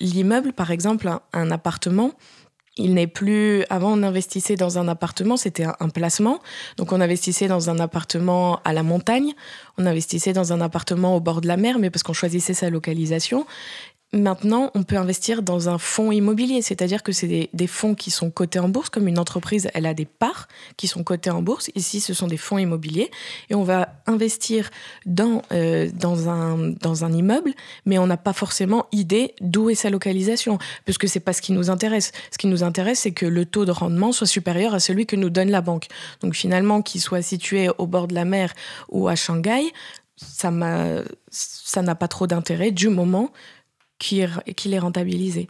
L'immeuble, 0.00 0.52
par 0.52 0.70
exemple, 0.70 1.08
un, 1.32 1.50
appartement, 1.50 2.12
il 2.76 2.94
n'est 2.94 3.06
plus. 3.06 3.64
Avant, 3.70 3.92
on 3.92 4.02
investissait 4.02 4.56
dans 4.56 4.78
un 4.78 4.88
appartement, 4.88 5.36
c'était 5.36 5.64
un, 5.64 5.88
placement. 5.90 6.40
Donc, 6.76 6.92
on 6.92 7.00
investissait 7.00 7.46
dans 7.46 7.70
un 7.70 7.78
appartement 7.78 8.60
à 8.64 8.72
la 8.72 8.82
montagne, 8.82 9.32
on 9.78 9.86
investissait 9.86 10.32
dans 10.32 10.52
un 10.52 10.60
appartement 10.60 11.16
au 11.16 11.20
bord 11.20 11.40
de 11.40 11.46
la 11.46 11.56
mer, 11.56 11.78
mais 11.78 11.90
parce 11.90 12.02
qu'on 12.02 12.14
choisissait 12.14 12.54
sa 12.54 12.70
localisation. 12.70 13.46
Maintenant, 14.14 14.70
on 14.74 14.82
peut 14.82 14.98
investir 14.98 15.42
dans 15.42 15.70
un 15.70 15.78
fonds 15.78 16.12
immobilier, 16.12 16.60
c'est-à-dire 16.60 17.02
que 17.02 17.12
c'est 17.12 17.48
des, 17.50 17.66
fonds 17.66 17.94
qui 17.94 18.10
sont 18.10 18.30
cotés 18.30 18.58
en 18.58 18.68
bourse, 18.68 18.90
comme 18.90 19.08
une 19.08 19.18
entreprise, 19.18 19.70
elle 19.72 19.86
a 19.86 19.94
des 19.94 20.04
parts 20.04 20.48
qui 20.76 20.86
sont 20.86 21.02
cotées 21.02 21.30
en 21.30 21.40
bourse. 21.40 21.70
Ici, 21.76 21.98
ce 22.02 22.12
sont 22.12 22.26
des 22.26 22.36
fonds 22.36 22.58
immobiliers 22.58 23.10
et 23.48 23.54
on 23.54 23.62
va 23.62 23.88
investir 24.06 24.68
dans, 25.06 25.40
euh, 25.52 25.88
dans, 25.94 26.28
un, 26.28 26.58
dans 26.58 27.06
un 27.06 27.12
immeuble, 27.12 27.54
mais 27.86 27.96
on 27.96 28.06
n'a 28.06 28.18
pas 28.18 28.34
forcément 28.34 28.84
idée 28.92 29.34
d'où 29.40 29.70
est 29.70 29.74
sa 29.74 29.88
localisation, 29.88 30.58
puisque 30.84 31.08
c'est 31.08 31.20
pas 31.20 31.32
ce 31.32 31.40
qui 31.40 31.52
nous 31.52 31.70
intéresse. 31.70 32.12
Ce 32.30 32.36
qui 32.36 32.48
nous 32.48 32.62
intéresse, 32.62 33.00
c'est 33.00 33.12
que 33.12 33.24
le 33.24 33.46
taux 33.46 33.64
de 33.64 33.70
rendement 33.70 34.12
soit 34.12 34.26
supérieur 34.26 34.74
à 34.74 34.80
celui 34.80 35.06
que 35.06 35.16
nous 35.16 35.30
donne 35.30 35.50
la 35.50 35.62
banque. 35.62 35.86
Donc 36.20 36.34
finalement, 36.34 36.82
qu'il 36.82 37.00
soit 37.00 37.22
situé 37.22 37.70
au 37.78 37.86
bord 37.86 38.08
de 38.08 38.14
la 38.14 38.26
mer 38.26 38.52
ou 38.90 39.08
à 39.08 39.14
Shanghai, 39.14 39.72
ça 40.16 40.50
n'a 40.50 41.94
pas 41.94 42.08
trop 42.08 42.26
d'intérêt 42.26 42.72
du 42.72 42.90
moment 42.90 43.30
qu'il 44.02 44.74
est 44.74 44.78
rentabilisé. 44.78 45.48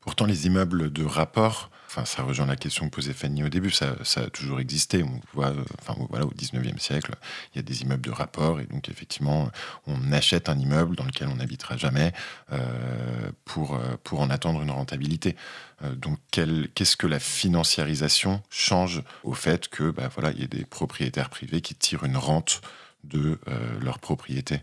Pourtant, 0.00 0.26
les 0.26 0.46
immeubles 0.46 0.92
de 0.92 1.04
rapport, 1.04 1.70
enfin, 1.86 2.04
ça 2.04 2.22
rejoint 2.22 2.46
la 2.46 2.56
question 2.56 2.86
que 2.86 2.94
posait 2.94 3.14
Fanny 3.14 3.42
au 3.42 3.48
début, 3.48 3.70
ça, 3.70 3.94
a 4.16 4.30
toujours 4.30 4.60
existé. 4.60 5.02
On 5.02 5.20
voit, 5.32 5.52
enfin, 5.80 5.94
voilà, 6.10 6.26
au 6.26 6.32
19e 6.32 6.78
siècle, 6.78 7.14
il 7.54 7.56
y 7.56 7.60
a 7.60 7.62
des 7.62 7.82
immeubles 7.82 8.02
de 8.02 8.10
rapport, 8.10 8.60
et 8.60 8.66
donc 8.66 8.90
effectivement, 8.90 9.50
on 9.86 10.12
achète 10.12 10.50
un 10.50 10.58
immeuble 10.58 10.94
dans 10.96 11.04
lequel 11.04 11.28
on 11.28 11.36
n'habitera 11.36 11.76
jamais 11.76 12.12
euh, 12.52 13.30
pour, 13.46 13.78
pour 14.02 14.20
en 14.20 14.28
attendre 14.28 14.60
une 14.60 14.70
rentabilité. 14.70 15.36
Euh, 15.82 15.94
donc, 15.94 16.18
qu'est-ce 16.30 16.96
que 16.96 17.06
la 17.06 17.18
financiarisation 17.18 18.42
change 18.50 19.02
au 19.22 19.34
fait 19.34 19.68
que, 19.68 19.90
bah, 19.90 20.10
voilà, 20.14 20.32
il 20.32 20.40
y 20.40 20.44
ait 20.44 20.48
des 20.48 20.64
propriétaires 20.64 21.30
privés 21.30 21.60
qui 21.60 21.74
tirent 21.74 22.04
une 22.04 22.16
rente 22.16 22.60
de 23.04 23.38
euh, 23.48 23.80
leur 23.80 23.98
propriété? 23.98 24.60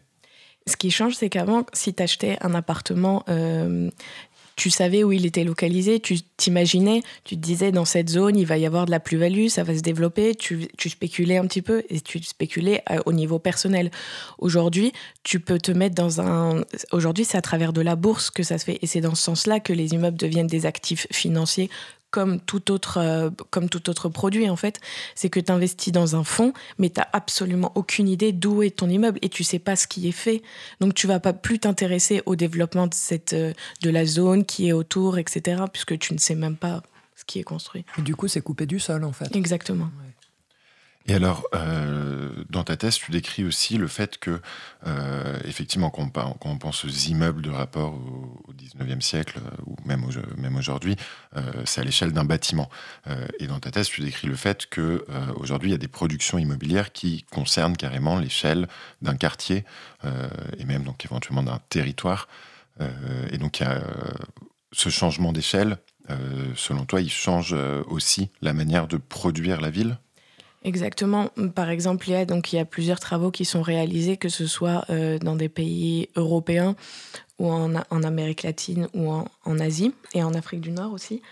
Ce 0.68 0.78
qui 0.78 0.92
change, 0.92 1.16
c'est 1.16 1.30
qu'avant, 1.30 1.66
si 1.74 1.94
tu 1.94 2.04
achetais 2.04 2.38
un 2.42 2.54
appartement, 2.54 3.24
euh, 3.30 3.90
tu 4.56 4.70
savais 4.70 5.04
où 5.04 5.12
il 5.12 5.26
était 5.26 5.44
localisé, 5.44 6.00
tu 6.00 6.22
t'imaginais, 6.38 7.02
tu 7.24 7.36
te 7.36 7.42
disais 7.42 7.72
dans 7.72 7.86
cette 7.86 8.10
zone, 8.10 8.38
il 8.38 8.46
va 8.46 8.58
y 8.58 8.66
avoir 8.66 8.86
de 8.86 8.92
la 8.92 9.00
plus-value, 9.00 9.48
ça 9.48 9.64
va 9.64 9.76
se 9.76 9.82
développer, 9.82 10.36
tu, 10.36 10.70
spéculais 10.78 11.38
un 11.38 11.48
petit 11.48 11.64
peu 11.64 11.84
et 11.90 12.00
tu 12.00 12.22
spéculais 12.22 12.84
euh, 12.92 13.00
au 13.06 13.14
niveau 13.14 13.40
personnel. 13.40 13.90
Aujourd'hui, 14.38 14.92
tu 15.24 15.40
peux 15.40 15.58
te 15.58 15.72
mettre 15.72 15.96
dans 15.96 16.22
un... 16.22 16.64
Aujourd'hui, 16.92 17.26
c'est 17.26 17.38
à 17.38 17.42
travers 17.42 17.74
de 17.74 17.82
la 17.82 17.96
bourse 17.96 18.30
que 18.30 18.44
ça 18.44 18.58
se 18.58 18.66
fait 18.66 18.78
et 18.82 18.88
c'est 18.88 19.02
dans 19.02 19.16
ce 19.16 19.24
sens-là 19.24 19.60
que 19.60 19.74
les 19.74 19.94
immeubles 19.94 20.18
deviennent 20.18 20.48
des 20.48 20.66
actifs 20.66 21.08
financiers 21.12 21.70
comme 22.12 22.40
tout 22.40 22.72
autre, 22.72 22.98
euh, 22.98 23.30
comme 23.50 23.70
tout 23.70 23.90
autre 23.90 24.10
produit 24.10 24.50
en 24.50 24.56
fait, 24.56 24.80
c'est 25.16 25.30
que 25.30 25.40
tu 25.40 25.52
investis 25.52 25.92
dans 25.92 26.16
un 26.16 26.24
fonds, 26.24 26.54
mais 26.78 26.90
tu 26.90 27.00
n'as 27.00 27.08
absolument 27.14 27.72
aucune 27.76 28.08
idée 28.08 28.34
d'où 28.34 28.62
est 28.62 28.78
ton 28.78 28.90
immeuble 28.90 29.18
et 29.22 29.30
tu 29.30 29.44
sais 29.44 29.60
pas 29.60 29.76
ce 29.76 29.88
qui 29.88 30.08
est 30.08 30.14
fait. 30.14 30.44
Donc 30.80 30.94
tu 30.94 31.08
vas 31.08 31.20
pas 31.20 31.34
plus 31.34 31.60
t'intéresser 31.60 32.22
au 32.26 32.36
développement 32.36 32.88
de, 32.88 32.94
cette, 32.94 33.34
euh, 33.34 33.54
de 33.82 33.90
la 33.90 34.06
zone 34.06 34.46
qui 34.46 34.68
est 34.68 34.74
autour, 34.74 35.18
etc., 35.18 35.64
puisque 35.72 35.98
tu 35.98 36.14
ne 36.14 36.20
sais 36.20 36.36
même 36.36 36.58
pas 36.58 36.84
ce 37.16 37.26
qui 37.26 37.40
est 37.40 37.44
construit. 37.44 37.86
Et 37.98 38.02
du 38.02 38.16
coup, 38.16 38.28
c'est 38.28 38.42
coupé 38.42 38.66
du 38.66 38.80
sol 38.80 39.04
en 39.04 39.12
fait. 39.12 39.34
Exactement. 39.36 39.90
Et 41.08 41.16
alors, 41.16 41.48
euh, 41.56 42.30
dans 42.50 42.64
ta 42.64 42.78
thèse, 42.78 42.96
tu 42.96 43.12
décris 43.12 43.44
aussi 43.44 43.78
le 43.78 43.88
fait 43.88 44.20
que, 44.20 44.40
euh, 44.86 45.40
effectivement, 45.46 45.90
quand 45.90 46.12
on, 46.46 46.58
pense 46.58 46.86
aux 46.86 46.90
immeubles 46.90 47.42
de 47.42 47.50
rapport 47.50 47.94
au, 47.94 48.54
19e 48.54 49.02
siècle, 49.02 49.40
euh, 49.44 49.64
ou 49.66 49.76
même, 49.86 50.06
aujourd'hui, 50.56 50.96
c'est 51.66 51.82
à 51.82 51.84
l'échelle 51.84 52.12
d'un 52.12 52.26
bâtiment. 52.26 52.70
et 53.40 53.48
dans 53.48 53.60
ta 53.60 53.72
thèse, 53.72 53.88
tu 53.88 54.02
décris 54.02 54.28
le 54.28 54.36
fait 54.36 54.68
que 54.68 55.06
aujourd'hui, 55.36 55.70
il 55.70 55.72
y 55.72 55.76
a 55.76 55.80
des 55.80 55.88
productions 55.88 56.38
immobilières 56.38 56.92
qui 56.92 57.26
concernent 57.32 57.76
carrément 57.76 58.20
l'échelle 58.20 58.68
d'un 59.02 59.16
quartier, 59.16 59.64
et 60.58 60.66
même 60.66 60.84
donc 60.84 61.06
éventuellement 61.06 61.44
d'un 61.44 61.60
territoire. 61.70 62.28
et 63.32 63.38
donc, 63.38 63.64
ce 64.72 64.90
changement 64.90 65.32
d'échelle, 65.32 65.78
selon 66.56 66.86
toi, 66.86 67.02
il 67.02 67.12
change 67.12 67.56
aussi 67.88 68.30
la 68.42 68.54
manière 68.54 68.88
de 68.88 68.98
produire 68.98 69.62
la 69.62 69.70
ville? 69.70 69.98
Exactement. 70.64 71.30
Par 71.56 71.70
exemple, 71.70 72.08
il 72.08 72.12
y 72.12 72.16
a, 72.16 72.26
donc, 72.26 72.54
il 72.54 72.58
y 72.58 72.60
a 72.60 72.66
plusieurs 72.66 73.00
travaux 73.00 73.32
qui 73.32 73.46
sont 73.46 73.62
réalisés, 73.62 74.18
que 74.18 74.30
ce 74.30 74.46
soit 74.46 74.86
euh, 74.90 75.18
dans 75.18 75.36
des 75.36 75.50
pays 75.50 76.10
européens 76.16 76.76
ou 77.40 77.50
en, 77.50 77.74
Amérique 78.04 78.44
latine 78.44 78.88
ou 78.94 79.10
en, 79.12 79.28
en, 79.46 79.60
Asie 79.60 79.94
et 80.14 80.22
en 80.22 80.36
Afrique 80.36 80.62
du 80.62 80.72
Nord 80.72 80.94
aussi. 80.94 81.24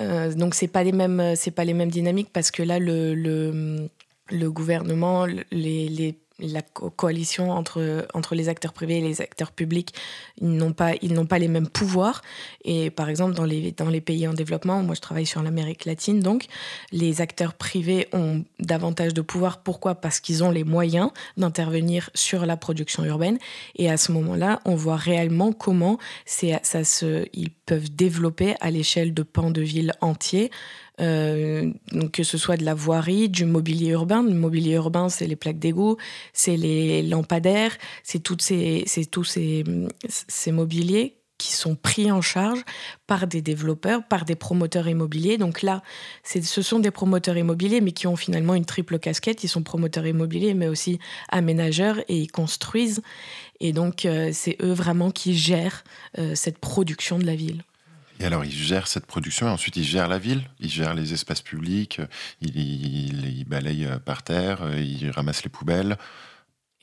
Euh, 0.00 0.32
donc, 0.32 0.54
ce 0.54 0.64
n'est 0.64 0.70
pas, 0.70 0.84
les 0.84 0.92
mêmes, 0.92 1.34
pas 1.54 1.64
les 1.64 1.74
mêmes 1.74 1.90
dynamiques 1.90 2.30
parce 2.32 2.50
que 2.50 2.62
là, 2.62 2.78
le, 2.78 3.14
le, 3.14 3.90
le 4.30 4.50
gouvernement, 4.50 5.26
les, 5.26 5.44
les 5.50 6.18
la 6.42 6.62
coalition 6.62 7.50
entre, 7.50 8.06
entre 8.14 8.34
les 8.34 8.48
acteurs 8.48 8.72
privés 8.72 8.98
et 8.98 9.00
les 9.00 9.20
acteurs 9.20 9.52
publics, 9.52 9.94
ils 10.40 10.52
n'ont 10.52 10.72
pas, 10.72 10.92
pas 11.28 11.38
les 11.38 11.48
mêmes 11.48 11.68
pouvoirs. 11.68 12.22
Et 12.64 12.90
par 12.90 13.08
exemple, 13.08 13.34
dans 13.34 13.44
les, 13.44 13.72
dans 13.72 13.88
les 13.88 14.00
pays 14.00 14.26
en 14.26 14.34
développement, 14.34 14.82
moi 14.82 14.94
je 14.94 15.00
travaille 15.00 15.26
sur 15.26 15.42
l'Amérique 15.42 15.84
latine, 15.84 16.20
donc 16.20 16.46
les 16.90 17.20
acteurs 17.20 17.54
privés 17.54 18.08
ont 18.12 18.44
davantage 18.58 19.14
de 19.14 19.22
pouvoir. 19.22 19.62
Pourquoi? 19.62 19.94
Parce 19.94 20.20
qu'ils 20.20 20.44
ont 20.44 20.50
les 20.50 20.64
moyens 20.64 21.10
d'intervenir 21.36 22.10
sur 22.14 22.46
la 22.46 22.56
production 22.56 23.04
urbaine. 23.04 23.38
Et 23.76 23.90
à 23.90 23.96
ce 23.96 24.12
moment-là, 24.12 24.60
on 24.64 24.74
voit 24.74 24.96
réellement 24.96 25.52
comment 25.52 25.98
ça 26.26 26.84
se, 26.84 27.26
ils 27.32 27.50
peuvent 27.50 27.94
développer 27.94 28.54
à 28.60 28.70
l'échelle 28.70 29.14
de 29.14 29.22
pans 29.22 29.50
de 29.50 29.62
ville 29.62 29.92
entiers 30.00 30.50
donc 31.02 32.12
que 32.12 32.22
ce 32.22 32.38
soit 32.38 32.56
de 32.56 32.64
la 32.64 32.74
voirie, 32.74 33.28
du 33.28 33.44
mobilier 33.44 33.90
urbain. 33.90 34.22
Le 34.22 34.34
mobilier 34.34 34.74
urbain, 34.74 35.08
c'est 35.08 35.26
les 35.26 35.36
plaques 35.36 35.58
d'égout, 35.58 35.96
c'est 36.32 36.56
les 36.56 37.02
lampadaires, 37.02 37.76
c'est 38.02 38.22
ces, 38.40 39.06
tous 39.06 39.24
ces, 39.24 39.64
ces 40.08 40.52
mobiliers 40.52 41.16
qui 41.42 41.52
sont 41.52 41.74
pris 41.74 42.12
en 42.12 42.20
charge 42.20 42.60
par 43.08 43.26
des 43.26 43.42
développeurs, 43.42 44.06
par 44.06 44.24
des 44.24 44.36
promoteurs 44.36 44.86
immobiliers. 44.86 45.38
Donc 45.38 45.62
là, 45.62 45.82
ce 46.22 46.62
sont 46.62 46.78
des 46.78 46.92
promoteurs 46.92 47.36
immobiliers, 47.36 47.80
mais 47.80 47.90
qui 47.90 48.06
ont 48.06 48.14
finalement 48.14 48.54
une 48.54 48.64
triple 48.64 49.00
casquette. 49.00 49.42
Ils 49.42 49.48
sont 49.48 49.64
promoteurs 49.64 50.06
immobiliers, 50.06 50.54
mais 50.54 50.68
aussi 50.68 51.00
aménageurs 51.30 51.98
et 52.08 52.16
ils 52.16 52.30
construisent. 52.30 53.02
Et 53.58 53.72
donc, 53.72 54.04
euh, 54.04 54.30
c'est 54.32 54.56
eux 54.62 54.72
vraiment 54.72 55.10
qui 55.10 55.34
gèrent 55.34 55.82
euh, 56.18 56.36
cette 56.36 56.58
production 56.58 57.18
de 57.18 57.26
la 57.26 57.34
ville. 57.34 57.64
Et 58.22 58.24
alors, 58.24 58.44
ils 58.44 58.52
gèrent 58.52 58.86
cette 58.86 59.06
production 59.06 59.48
et 59.48 59.50
ensuite 59.50 59.76
ils 59.76 59.82
gèrent 59.82 60.06
la 60.06 60.18
ville, 60.18 60.42
ils 60.60 60.70
gèrent 60.70 60.94
les 60.94 61.12
espaces 61.12 61.42
publics, 61.42 62.00
ils, 62.40 63.40
ils 63.40 63.44
balayent 63.44 63.88
par 64.04 64.22
terre, 64.22 64.60
ils 64.78 65.10
ramassent 65.10 65.42
les 65.42 65.50
poubelles. 65.50 65.98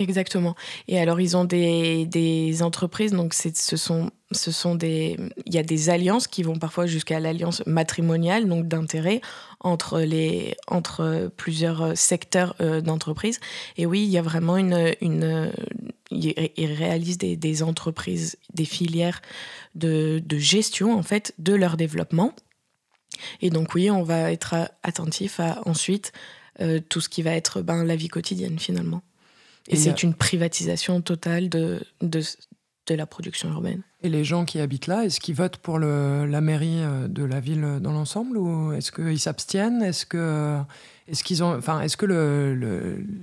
Exactement. 0.01 0.55
Et 0.87 0.97
alors, 0.97 1.19
ils 1.19 1.35
ont 1.35 1.43
des, 1.43 2.05
des 2.05 2.63
entreprises, 2.63 3.11
donc 3.11 3.33
ce 3.33 3.75
sont, 3.75 4.11
ce 4.31 4.49
sont 4.49 4.75
des. 4.75 5.17
Il 5.45 5.53
y 5.53 5.57
a 5.57 5.63
des 5.63 5.89
alliances 5.89 6.25
qui 6.27 6.41
vont 6.41 6.57
parfois 6.57 6.85
jusqu'à 6.85 7.19
l'alliance 7.19 7.61
matrimoniale, 7.65 8.47
donc 8.47 8.65
d'intérêt, 8.65 9.19
entre, 9.59 9.99
les, 9.99 10.55
entre 10.67 11.29
plusieurs 11.35 11.97
secteurs 11.97 12.55
euh, 12.61 12.79
d'entreprise. 12.79 13.41
Et 13.75 13.85
oui, 13.85 14.03
il 14.03 14.09
y 14.09 14.17
a 14.17 14.21
vraiment 14.21 14.55
une. 14.55 14.95
une 15.01 15.51
ils 16.11 16.73
réalisent 16.73 17.17
des, 17.17 17.35
des 17.35 17.61
entreprises, 17.61 18.37
des 18.53 18.65
filières 18.65 19.21
de, 19.75 20.23
de 20.25 20.37
gestion, 20.37 20.97
en 20.97 21.03
fait, 21.03 21.33
de 21.39 21.53
leur 21.53 21.75
développement. 21.75 22.33
Et 23.41 23.49
donc, 23.49 23.75
oui, 23.75 23.91
on 23.91 24.03
va 24.03 24.31
être 24.31 24.55
attentif 24.81 25.41
à 25.41 25.61
ensuite 25.65 26.13
euh, 26.61 26.79
tout 26.79 27.01
ce 27.01 27.09
qui 27.09 27.21
va 27.21 27.31
être 27.35 27.61
ben, 27.61 27.83
la 27.83 27.97
vie 27.97 28.07
quotidienne, 28.07 28.57
finalement. 28.59 29.01
Et, 29.69 29.75
c'est 29.75 30.03
une 30.03 30.13
privatisation 30.13 31.01
totale 31.01 31.49
de, 31.49 31.81
de, 32.01 32.21
de, 32.87 32.95
la 32.95 33.05
production 33.05 33.49
urbaine. 33.49 33.83
Et 34.01 34.09
les 34.09 34.23
gens 34.23 34.45
qui 34.45 34.59
habitent 34.59 34.87
là, 34.87 35.05
est-ce 35.05 35.19
qu'ils 35.19 35.35
votent 35.35 35.57
pour 35.57 35.77
le, 35.77 36.25
la 36.25 36.41
mairie 36.41 36.81
euh, 36.81 37.07
de 37.07 37.23
la 37.23 37.39
ville 37.39 37.79
dans 37.81 37.91
l'ensemble 37.91 38.37
ou 38.37 38.73
est-ce 38.73 38.91
qu'ils 38.91 39.19
s'abstiennent? 39.19 39.83
Est-ce 39.83 40.05
que, 40.05 40.59
est-ce 41.07 41.23
qu'ils 41.23 41.43
ont, 41.43 41.55
enfin, 41.55 41.81
est-ce 41.81 41.97
que 41.97 42.05
le, 42.05 42.55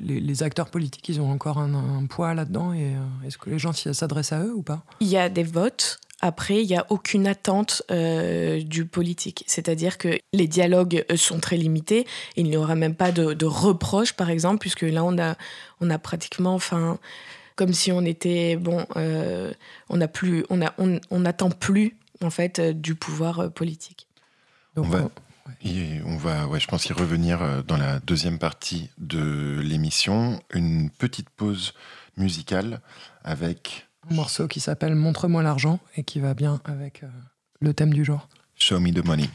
les, 0.00 0.20
les, 0.20 0.42
acteurs 0.42 0.68
politiques, 0.68 1.08
ils 1.08 1.20
ont 1.20 1.30
encore 1.30 1.58
un, 1.58 1.74
un 1.74 2.06
poids 2.06 2.34
là-dedans 2.34 2.72
et 2.72 2.94
euh, 2.94 3.26
est-ce 3.26 3.38
que 3.38 3.50
les 3.50 3.58
gens 3.58 3.72
s'adressent 3.72 4.32
à 4.32 4.42
eux 4.44 4.54
ou 4.54 4.62
pas? 4.62 4.84
Il 5.00 5.08
y 5.08 5.16
a 5.16 5.28
des 5.28 5.44
votes. 5.44 5.98
Après, 6.22 6.62
il 6.62 6.66
n'y 6.66 6.76
a 6.76 6.86
aucune 6.88 7.26
attente 7.26 7.82
euh, 7.90 8.62
du 8.62 8.86
politique. 8.86 9.44
C'est-à-dire 9.46 9.98
que 9.98 10.18
les 10.32 10.48
dialogues 10.48 11.04
euh, 11.10 11.16
sont 11.16 11.40
très 11.40 11.58
limités. 11.58 12.06
Il 12.36 12.44
n'y 12.44 12.56
aura 12.56 12.74
même 12.74 12.94
pas 12.94 13.12
de, 13.12 13.34
de, 13.34 13.46
reproches, 13.46 14.14
par 14.14 14.30
exemple, 14.30 14.58
puisque 14.58 14.82
là, 14.82 15.04
on 15.04 15.18
a, 15.18 15.36
on 15.80 15.90
a 15.90 15.98
pratiquement, 15.98 16.54
enfin, 16.54 16.98
comme 17.54 17.74
si 17.74 17.92
on 17.92 18.00
était, 18.02 18.56
bon, 18.56 18.86
euh, 18.96 19.52
on 19.90 19.98
n'a 19.98 20.08
plus, 20.08 20.46
on 20.48 20.62
a, 20.62 20.74
on 20.78 21.20
n'attend 21.20 21.50
plus, 21.50 21.96
en 22.22 22.30
fait, 22.30 22.60
euh, 22.60 22.72
du 22.72 22.94
pouvoir 22.94 23.52
politique. 23.52 24.06
Donc, 24.74 24.86
on 24.86 24.88
va, 24.88 25.02
ouais. 25.02 26.00
on 26.06 26.16
va 26.16 26.46
ouais, 26.46 26.60
je 26.60 26.66
pense 26.66 26.86
y 26.86 26.94
revenir 26.94 27.62
dans 27.64 27.76
la 27.76 28.00
deuxième 28.00 28.38
partie 28.38 28.88
de 28.96 29.60
l'émission. 29.62 30.40
Une 30.54 30.88
petite 30.88 31.28
pause 31.28 31.74
musicale 32.16 32.80
avec 33.22 33.85
un 34.10 34.14
morceau 34.14 34.48
qui 34.48 34.60
s'appelle 34.60 34.94
Montre-moi 34.94 35.42
l'argent 35.42 35.80
et 35.96 36.04
qui 36.04 36.20
va 36.20 36.34
bien 36.34 36.60
avec 36.64 37.02
euh, 37.02 37.08
le 37.60 37.74
thème 37.74 37.92
du 37.92 38.04
jour. 38.04 38.28
Show 38.56 38.80
me 38.80 38.92
the 38.92 39.04
money. 39.04 39.28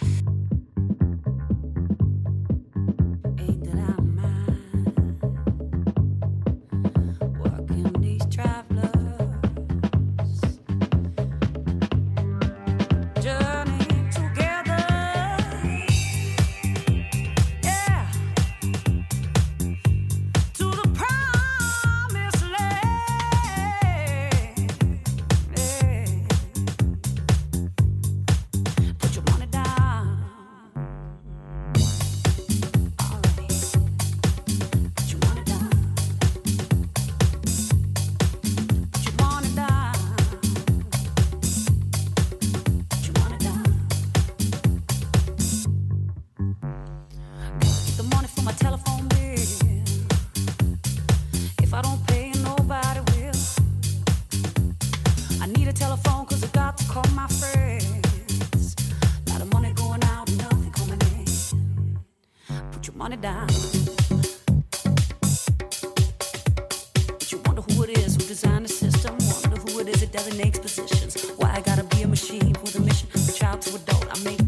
emotions. 71.02 71.32
Why 71.38 71.54
I 71.56 71.62
gotta 71.62 71.84
be 71.84 72.04
a 72.04 72.08
machine 72.08 72.54
with 72.62 72.76
a 72.76 72.82
mission, 72.82 73.08
a 73.14 73.32
child 73.32 73.62
to 73.64 73.76
adult. 73.76 74.08
I 74.10 74.24
make 74.24 74.46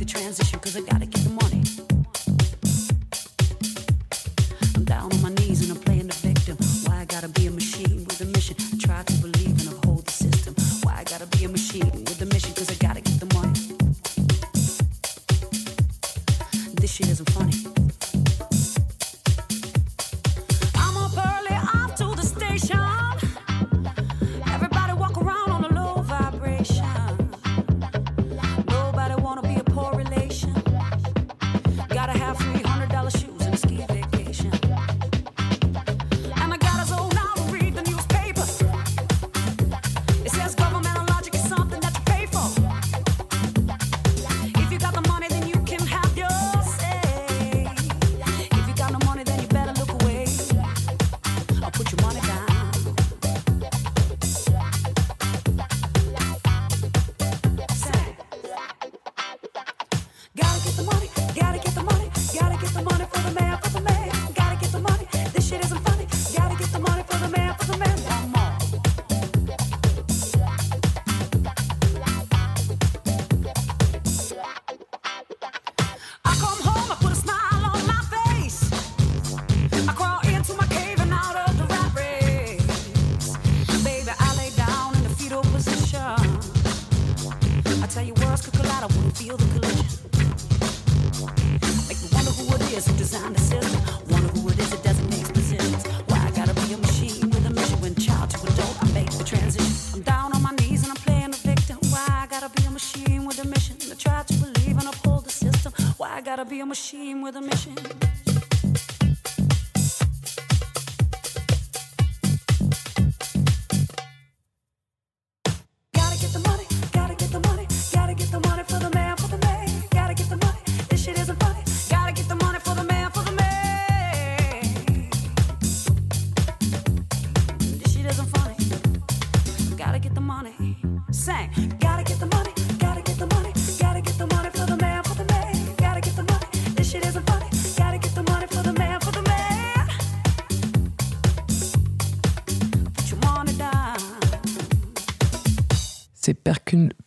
machine. 106.73 107.12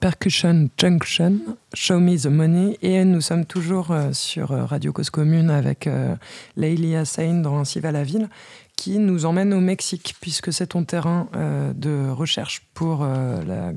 Percussion 0.00 0.68
Junction, 0.78 1.38
Show 1.74 1.98
Me 1.98 2.16
the 2.16 2.26
Money. 2.26 2.78
Et 2.82 3.04
nous 3.04 3.20
sommes 3.20 3.44
toujours 3.44 3.90
euh, 3.90 4.12
sur 4.12 4.52
euh, 4.52 4.64
Radio 4.64 4.92
Cause 4.92 5.10
Commune 5.10 5.50
avec 5.50 5.86
euh, 5.86 6.14
Leili 6.56 6.94
Hassain 6.94 7.40
dans 7.40 7.58
Ainsi 7.58 7.80
va 7.80 7.92
la 7.92 8.04
ville, 8.04 8.28
qui 8.76 8.98
nous 8.98 9.24
emmène 9.24 9.52
au 9.52 9.60
Mexique, 9.60 10.14
puisque 10.20 10.52
c'est 10.52 10.68
ton 10.68 10.84
terrain 10.84 11.28
de 11.74 12.10
recherche 12.10 12.66
pour 12.74 13.06
la 13.06 13.72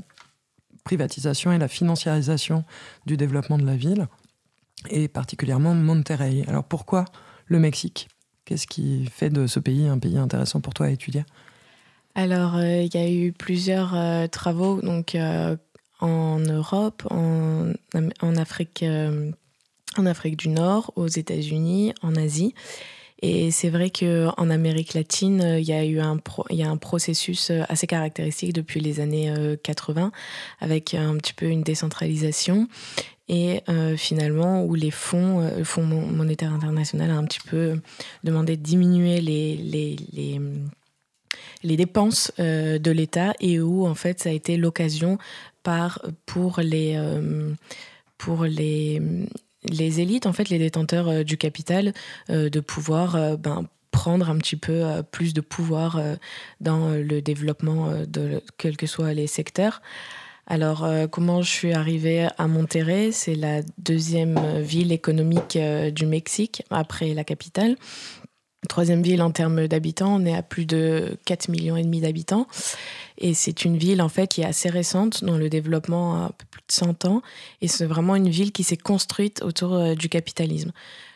privatisation 0.84 1.52
et 1.52 1.58
la 1.58 1.68
financiarisation 1.68 2.64
du 3.06 3.16
développement 3.16 3.56
de 3.56 3.64
la 3.64 3.76
ville, 3.76 4.08
et 4.90 5.08
particulièrement 5.08 5.74
Monterrey. 5.74 6.44
Alors 6.48 6.64
pourquoi 6.64 7.06
le 7.46 7.58
Mexique? 7.58 8.08
Qu'est-ce 8.44 8.66
qui 8.66 9.06
fait 9.06 9.30
de 9.30 9.46
ce 9.46 9.58
pays 9.58 9.88
un 9.88 9.98
pays 9.98 10.18
intéressant 10.18 10.60
pour 10.60 10.74
toi 10.74 10.86
à 10.86 10.90
étudier? 10.90 11.24
Alors, 12.14 12.60
il 12.60 12.94
y 12.94 12.98
a 12.98 13.10
eu 13.10 13.32
plusieurs 13.32 13.96
travaux 14.30 14.82
donc, 14.82 15.16
en 16.00 16.38
Europe, 16.38 17.02
en, 17.10 17.72
Afrique, 18.36 18.82
euh, 18.82 19.30
en 19.96 20.06
Afrique 20.06 20.36
du 20.36 20.48
Nord, 20.48 20.92
aux 20.96 21.08
États-Unis, 21.08 21.94
en 22.02 22.16
Asie. 22.16 22.54
Et 23.22 23.50
c'est 23.50 23.68
vrai 23.68 23.90
qu'en 23.90 24.50
Amérique 24.50 24.94
latine, 24.94 25.42
euh, 25.42 25.60
il 25.60 25.66
y, 25.66 25.72
a 25.72 25.84
eu 25.84 26.00
un 26.00 26.76
processus 26.76 27.50
euh, 27.50 27.62
assez 27.68 27.86
caractéristique 27.86 28.54
depuis 28.54 28.80
les 28.80 29.00
années 29.00 29.30
euh, 29.30 29.56
80, 29.62 30.10
avec 30.60 30.94
un 30.94 31.16
petit 31.16 31.34
peu 31.34 31.46
une 31.46 31.62
décentralisation. 31.62 32.68
Et 33.32 33.62
finalement, 33.96 34.64
où 34.64 34.74
les 34.74 34.90
fonds, 34.90 35.48
le 35.56 35.62
Fonds 35.62 35.84
mon- 35.84 36.04
monétaire 36.04 36.52
international 36.52 37.12
a 37.12 37.14
un 37.14 37.22
petit 37.22 37.38
peu 37.38 37.80
demandé 38.24 38.56
de 38.56 38.62
diminuer 38.62 39.20
les, 39.20 40.36
dépenses 41.62 42.32
de 42.38 42.90
l'État 42.90 43.34
et 43.38 43.60
où 43.60 43.86
en 43.86 43.94
fait 43.94 44.18
ça 44.18 44.30
a 44.30 44.32
été 44.32 44.56
l'occasion 44.56 45.16
pour 46.26 46.60
les 46.60 46.94
euh, 46.96 47.52
pour 48.18 48.44
les 48.44 49.00
les 49.64 50.00
élites 50.00 50.26
en 50.26 50.32
fait 50.32 50.48
les 50.48 50.58
détenteurs 50.58 51.08
euh, 51.08 51.22
du 51.22 51.36
capital 51.36 51.92
euh, 52.30 52.48
de 52.48 52.60
pouvoir 52.60 53.36
ben, 53.38 53.66
prendre 53.90 54.30
un 54.30 54.38
petit 54.38 54.56
peu 54.56 55.02
plus 55.10 55.34
de 55.34 55.40
pouvoir 55.40 56.00
dans 56.60 56.90
le 56.90 57.20
développement 57.20 57.92
de 58.06 58.40
quels 58.56 58.76
que 58.76 58.86
soient 58.86 59.12
les 59.12 59.26
secteurs. 59.26 59.82
Alors, 60.46 60.88
comment 61.10 61.42
je 61.42 61.50
suis 61.50 61.72
arrivée 61.72 62.28
à 62.38 62.46
Monterrey? 62.46 63.10
C'est 63.10 63.34
la 63.34 63.62
deuxième 63.78 64.60
ville 64.60 64.92
économique 64.92 65.58
du 65.92 66.06
Mexique, 66.06 66.62
après 66.70 67.14
la 67.14 67.24
capitale. 67.24 67.76
Troisième 68.68 69.02
ville 69.02 69.22
en 69.22 69.30
termes 69.30 69.66
d'habitants, 69.68 70.16
on 70.16 70.26
est 70.26 70.34
à 70.34 70.42
plus 70.42 70.66
de 70.66 71.16
4 71.24 71.48
millions 71.48 71.76
et 71.76 71.82
demi 71.82 72.00
d'habitants. 72.00 72.46
Et 73.16 73.32
c'est 73.32 73.64
une 73.64 73.78
ville 73.78 74.02
en 74.02 74.10
fait 74.10 74.26
qui 74.26 74.42
est 74.42 74.44
assez 74.44 74.68
récente 74.68 75.24
dans 75.24 75.38
le 75.38 75.48
développement, 75.48 76.14
à 76.14 76.18
un 76.26 76.28
peu 76.28 76.44
plus 76.50 76.60
de 76.60 76.72
100 76.72 77.06
ans. 77.06 77.22
Et 77.62 77.68
c'est 77.68 77.86
vraiment 77.86 78.16
une 78.16 78.28
ville 78.28 78.52
qui 78.52 78.62
s'est 78.62 78.76
construite 78.76 79.42
autour 79.42 79.74
euh, 79.74 79.94
du 79.94 80.10
capitalisme. 80.10 80.72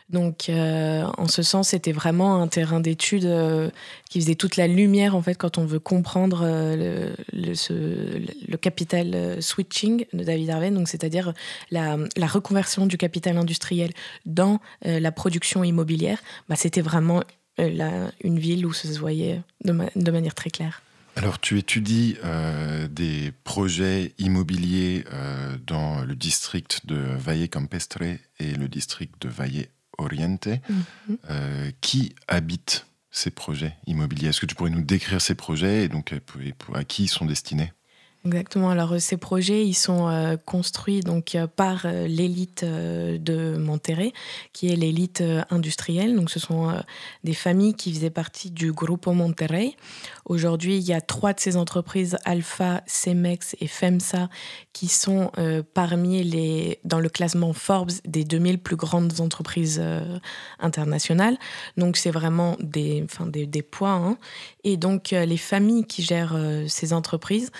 Donc, 0.09 0.49
euh, 0.49 1.03
en 1.17 1.27
ce 1.27 1.41
sens, 1.41 1.69
c'était 1.69 1.91
vraiment 1.91 2.39
un 2.41 2.47
terrain 2.47 2.79
d'étude 2.79 3.25
euh, 3.25 3.71
qui 4.07 4.21
faisait 4.21 4.35
toute 4.35 4.55
la 4.55 4.67
lumière 4.67 5.15
en 5.15 5.21
fait 5.21 5.33
quand 5.33 5.57
on 5.57 5.65
veut 5.65 5.79
comprendre 5.79 6.41
euh, 6.43 7.15
le, 7.33 8.57
capital 8.57 9.41
switching 9.41 10.05
de 10.13 10.23
David 10.23 10.49
Harvey, 10.49 10.71
donc 10.71 10.87
c'est-à-dire 10.87 11.33
la, 11.71 11.97
reconversion 12.27 12.85
du 12.85 12.97
capital 12.97 13.37
industriel 13.37 13.91
dans 14.25 14.59
la 14.83 15.11
production 15.11 15.63
immobilière. 15.63 16.19
Bah, 16.49 16.55
c'était 16.55 16.81
vraiment 16.81 17.21
une 17.57 18.39
ville 18.39 18.65
où 18.65 18.73
ça 18.73 18.91
se 18.91 18.97
voyait 18.97 19.41
de, 19.63 19.71
ma- 19.71 19.89
de 19.95 20.11
manière 20.11 20.33
très 20.33 20.49
claire. 20.49 20.81
Alors, 21.15 21.39
tu 21.39 21.59
étudies 21.59 22.17
des 22.89 23.31
projets 23.43 24.13
immobiliers 24.17 25.03
dans 25.67 26.01
le 26.01 26.15
district 26.15 26.85
de 26.85 26.95
Valle 26.95 27.47
Campestre 27.49 28.01
et 28.01 28.51
le 28.53 28.67
district 28.67 29.21
de 29.21 29.29
Valle 29.29 29.67
Oriente. 29.97 30.47
Mhm. 30.47 31.17
Euh, 31.29 31.71
qui 31.81 32.15
habite 32.27 32.85
ces 33.11 33.31
projets 33.31 33.75
immobiliers? 33.87 34.29
Est-ce 34.29 34.41
que 34.41 34.45
tu 34.45 34.55
pourrais 34.55 34.69
nous 34.69 34.83
décrire 34.83 35.21
ces 35.21 35.35
projets 35.35 35.83
et 35.85 35.89
donc 35.89 36.13
euh, 36.13 36.51
à 36.73 36.83
qui 36.83 37.03
ils 37.05 37.09
sont 37.09 37.25
destinés? 37.25 37.71
Exactement. 38.25 38.71
Alors 38.71 38.93
euh, 38.93 38.99
ces 38.99 39.17
projets, 39.17 39.65
ils 39.65 39.75
sont 39.75 40.07
euh, 40.07 40.35
construits 40.35 41.01
donc 41.01 41.35
euh, 41.35 41.45
par 41.45 41.85
l'élite 42.07 42.65
de 42.65 43.57
Monterrey, 43.57 44.13
qui 44.51 44.71
est 44.71 44.75
l'élite 44.75 45.23
industrielle. 45.51 46.15
Donc 46.15 46.31
ce 46.31 46.39
sont 46.39 46.73
des 47.23 47.33
familles 47.33 47.75
qui 47.75 47.93
faisaient 47.93 48.09
partie 48.09 48.49
du 48.49 48.71
Grupo 48.71 49.11
Monterrey. 49.11 49.75
Aujourd'hui, 50.25 50.77
il 50.77 50.83
y 50.83 50.93
a 50.93 51.01
trois 51.01 51.33
de 51.33 51.39
ces 51.39 51.55
entreprises 51.55 52.17
Alpha, 52.25 52.81
Cemex 52.87 53.55
et 53.59 53.67
Femsa 53.67 54.29
qui 54.73 54.87
sont 54.87 55.31
parmi 55.73 56.23
les 56.23 56.79
dans 56.83 56.99
le 56.99 57.09
classement 57.09 57.53
Forbes 57.53 57.91
des 58.05 58.23
2000 58.23 58.59
plus 58.59 58.75
grandes 58.75 59.19
entreprises 59.21 59.81
internationales. 60.59 61.37
Donc 61.77 61.97
c'est 61.97 62.11
vraiment 62.11 62.57
des 62.59 63.03
enfin 63.03 63.27
des, 63.27 63.45
des 63.45 63.61
poids. 63.61 63.91
hein. 63.91 64.17
Et 64.63 64.77
donc 64.77 65.11
les 65.11 65.37
familles 65.37 65.85
qui 65.85 66.01
gèrent 66.01 66.37
ces 66.67 66.93
entreprises 66.93 67.51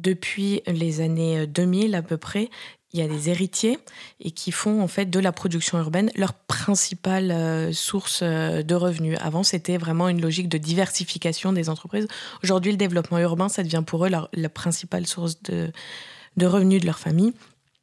depuis 0.00 0.62
les 0.66 1.00
années 1.00 1.46
2000 1.46 1.94
à 1.94 2.02
peu 2.02 2.16
près, 2.16 2.50
il 2.92 3.00
y 3.00 3.02
a 3.02 3.08
des 3.08 3.28
héritiers 3.28 3.78
et 4.20 4.30
qui 4.30 4.50
font 4.50 4.80
en 4.80 4.88
fait 4.88 5.06
de 5.06 5.20
la 5.20 5.32
production 5.32 5.78
urbaine 5.78 6.10
leur 6.16 6.32
principale 6.32 7.30
euh, 7.30 7.72
source 7.72 8.20
euh, 8.22 8.62
de 8.62 8.74
revenus. 8.74 9.18
Avant, 9.20 9.42
c'était 9.42 9.76
vraiment 9.76 10.08
une 10.08 10.22
logique 10.22 10.48
de 10.48 10.58
diversification 10.58 11.52
des 11.52 11.68
entreprises. 11.68 12.08
Aujourd'hui, 12.42 12.72
le 12.72 12.78
développement 12.78 13.18
urbain, 13.18 13.48
ça 13.48 13.62
devient 13.62 13.82
pour 13.86 14.06
eux 14.06 14.10
la 14.10 14.48
principale 14.48 15.06
source 15.06 15.42
de, 15.42 15.70
revenus 16.46 16.80
de 16.80 16.86
leur 16.86 16.98
famille. 16.98 17.34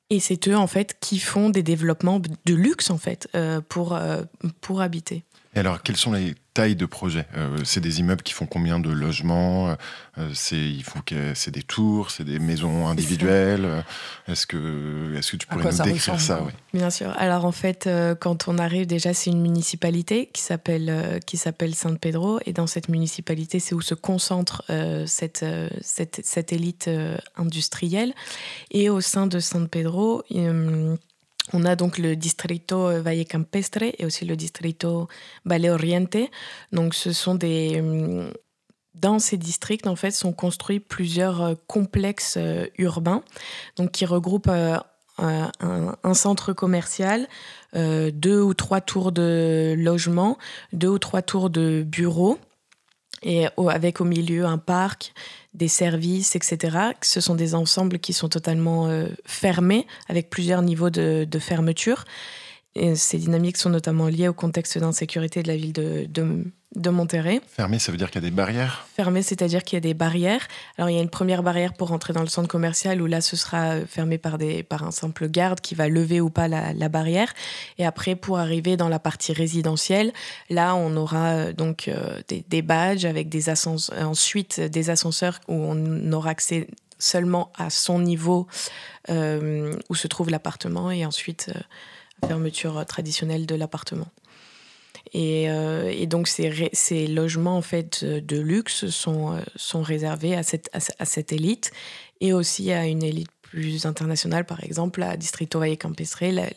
Et 0.10 0.20
c'est 0.20 0.48
eux 0.48 0.58
en 0.58 0.68
fait 0.68 0.98
qui 1.00 1.20
font 1.20 1.50
des 1.50 1.64
développements 1.64 2.20
de 2.20 2.54
luxe 2.54 2.90
en 2.90 2.98
fait 2.98 3.28
euh, 3.36 3.62
pour, 3.62 3.96
euh, 3.96 4.24
pour 4.62 4.82
habiter. 4.82 5.24
Et 5.56 5.60
alors, 5.60 5.82
quelles 5.82 5.96
sont 5.96 6.12
les 6.12 6.36
tailles 6.54 6.76
de 6.76 6.86
projets? 6.86 7.26
Euh, 7.38 7.60
C'est 7.64 7.80
des 7.80 8.02
immeubles 8.02 8.24
qui 8.24 8.34
font 8.34 8.46
combien 8.46 8.78
de 8.78 8.90
logements? 8.90 9.70
Euh, 10.18 10.30
C'est 10.34 10.60
il 10.60 10.84
faut 10.84 11.00
que 11.06 11.34
c'est 11.34 11.52
des 11.52 11.64
tours, 11.64 12.12
c'est 12.12 12.26
des 12.26 12.40
maisons 12.40 12.88
individuelles? 12.88 13.86
Est-ce 14.28 14.46
que 14.46 15.16
est-ce 15.18 15.32
que 15.32 15.38
tu 15.38 15.48
pourrais 15.48 15.64
nous 15.64 15.72
ça 15.72 15.84
décrire 15.84 16.20
ça 16.20 16.44
oui 16.44 16.52
Bien 16.74 16.90
sûr. 16.90 17.14
Alors 17.18 17.46
en 17.46 17.54
fait, 17.54 17.88
euh, 17.88 18.16
quand 18.16 18.50
on 18.50 18.58
arrive, 18.58 18.86
déjà, 18.86 19.14
c'est 19.14 19.30
une 19.30 19.42
municipalité 19.42 20.30
qui 20.34 20.42
s'appelle 20.42 21.22
qui 21.26 21.38
s'appelle 21.38 21.74
San 21.74 21.98
Pedro, 21.98 22.40
et 22.46 22.52
dans 22.52 22.68
cette 22.68 22.90
municipalité, 22.90 23.60
c'est 23.60 23.76
où 23.76 23.82
se 23.82 23.96
concentre 23.96 24.64
cette, 25.06 25.46
cette 25.82 26.20
cette 26.26 26.52
élite 26.52 26.90
industrielle. 27.38 28.14
Et 28.72 28.90
au 28.90 29.00
sein 29.00 29.26
de 29.26 29.40
San 29.40 29.70
Pedro, 29.70 30.24
on 31.54 31.64
a 31.66 31.76
donc 31.76 31.98
le 31.98 32.16
distrito 32.16 32.88
euh, 32.88 33.02
Valle 33.02 33.26
Campestre 33.26 33.84
et 33.84 34.06
aussi 34.06 34.26
le 34.26 34.36
distrito 34.36 35.08
Valle 35.46 35.68
Oriente. 35.68 36.18
Donc 36.72 36.94
ce 36.94 37.14
sont 37.14 37.36
des 37.36 37.82
euh, 37.82 38.32
dans 38.96 39.20
ces 39.20 39.38
districts, 39.38 39.88
en 39.88 39.96
fait, 39.96 40.12
sont 40.12 40.32
construits 40.32 40.80
plusieurs 40.80 41.42
euh, 41.42 41.54
complexes 41.68 42.38
euh, 42.38 42.68
urbains, 42.78 43.24
donc 43.76 43.92
qui 43.92 44.06
regroupent 44.06 44.50
un, 45.18 46.14
centre 46.14 46.54
commercial, 46.54 47.28
deux 47.74 48.42
ou 48.42 48.54
trois 48.54 48.82
tours 48.82 49.14
de 49.14 49.76
logement, 49.78 50.38
deux 50.74 50.90
ou 50.90 51.00
trois 51.00 51.22
tours 51.22 51.50
de 51.50 51.84
bureaux, 51.86 52.38
et 53.24 53.48
avec 53.70 54.02
au 54.02 54.06
milieu 54.06 54.46
un 54.46 54.58
parc, 54.58 55.14
des 55.54 55.68
services, 55.68 56.36
etc. 56.36 56.78
Ce 57.02 57.22
sont 57.22 57.36
des 57.36 57.56
ensembles 57.56 58.00
qui 58.00 58.14
sont 58.14 58.30
totalement 58.30 58.88
euh, 58.88 59.08
fermés, 59.26 59.88
avec 60.10 60.30
plusieurs 60.30 60.62
niveaux 60.62 60.90
de 60.90 61.40
fermeture. 61.40 62.06
Et 62.76 62.96
ces 62.96 63.18
dynamiques 63.18 63.58
sont 63.58 63.70
notamment 63.70 64.08
liées 64.08 64.28
au 64.28 64.34
contexte 64.34 64.78
d'insécurité 64.78 65.42
de 65.42 65.48
la 65.48 65.56
ville 65.56 65.72
de, 65.72 66.08
de, 66.10 66.44
de 66.76 66.90
Monterrey. 66.90 67.40
Fermé, 67.48 67.80
ça 67.80 67.94
veut 67.94 67.98
dire 67.98 68.12
qu'il 68.12 68.22
y 68.22 68.26
a 68.26 68.30
des 68.30 68.36
barrières? 68.36 68.86
Fermé, 68.94 69.22
c'est-à-dire 69.22 69.64
qu'il 69.64 69.78
y 69.78 69.80
a 69.80 69.82
des 69.82 69.94
barrières. 69.94 70.46
Alors, 70.78 70.90
il 70.90 70.96
y 70.98 71.00
a 71.00 71.02
une 71.02 71.10
première 71.10 71.42
barrière 71.42 71.74
pour 71.74 71.94
entrer 71.94 72.12
dans 72.12 72.22
le 72.22 72.28
centre 72.28 72.50
commercial 72.50 73.02
où 73.02 73.06
là, 73.06 73.22
ce 73.22 73.38
sera 73.38 73.76
euh, 73.76 73.86
fermé 73.86 74.18
par, 74.18 74.38
des, 74.38 74.62
par 74.62 74.84
un 74.84 74.92
simple 74.92 75.30
garde 75.30 75.62
qui 75.62 75.74
va 75.74 75.88
lever 75.88 76.20
ou 76.20 76.30
pas 76.30 76.50
la, 76.50 76.74
la 76.74 76.90
barrière. 76.90 77.34
Et 77.78 77.86
après, 77.86 78.18
pour 78.18 78.40
arriver 78.40 78.76
dans 78.76 78.90
la 78.90 79.00
partie 79.00 79.32
résidentielle, 79.32 80.12
là, 80.50 80.76
on 80.76 80.98
aura 80.98 81.28
euh, 81.28 81.54
donc 81.54 81.88
euh, 81.88 82.20
des, 82.28 82.44
des 82.50 82.62
badges 82.62 83.06
avec 83.06 83.30
des 83.30 83.48
ascenseurs, 83.48 84.06
ensuite 84.06 84.60
des 84.60 84.90
ascenseurs 84.90 85.40
où 85.48 85.54
on 85.54 86.12
aura 86.12 86.32
accès 86.32 86.68
seulement 87.00 87.52
à 87.58 87.70
son 87.70 88.00
niveau 88.00 88.48
euh, 89.10 89.74
où 89.90 89.96
se 89.96 90.08
trouve 90.08 90.30
l'appartement 90.30 90.92
et 90.92 91.06
ensuite 91.06 91.52
euh, 91.56 91.60
fermeture 92.28 92.86
traditionnelle 92.86 93.46
de 93.46 93.56
l'appartement. 93.56 94.08
Et, 95.14 95.50
euh, 95.50 96.06
donc 96.08 96.28
ces, 96.28 97.08
logements 97.08 97.58
en 97.58 97.62
fait 97.62 98.04
de 98.04 98.40
luxe 98.40 98.88
sont, 98.90 99.34
euh, 99.36 99.42
sont 99.56 99.82
réservés 99.82 100.36
à 100.36 100.44
cette, 100.44 100.70
à, 100.74 100.80
ce- 100.80 100.92
à 100.98 101.06
cette 101.06 101.32
élite 101.32 101.72
et 102.22 102.34
aussi 102.34 102.72
à 102.72 102.86
une 102.88 103.04
élite 103.04 103.30
plus 103.42 103.86
internationale. 103.86 104.46
Par 104.46 104.64
exemple, 104.64 105.04
à 105.04 105.16
Distrito 105.16 105.60
Valle 105.60 105.78
Campestre, 105.78 106.26
la- 106.26 106.50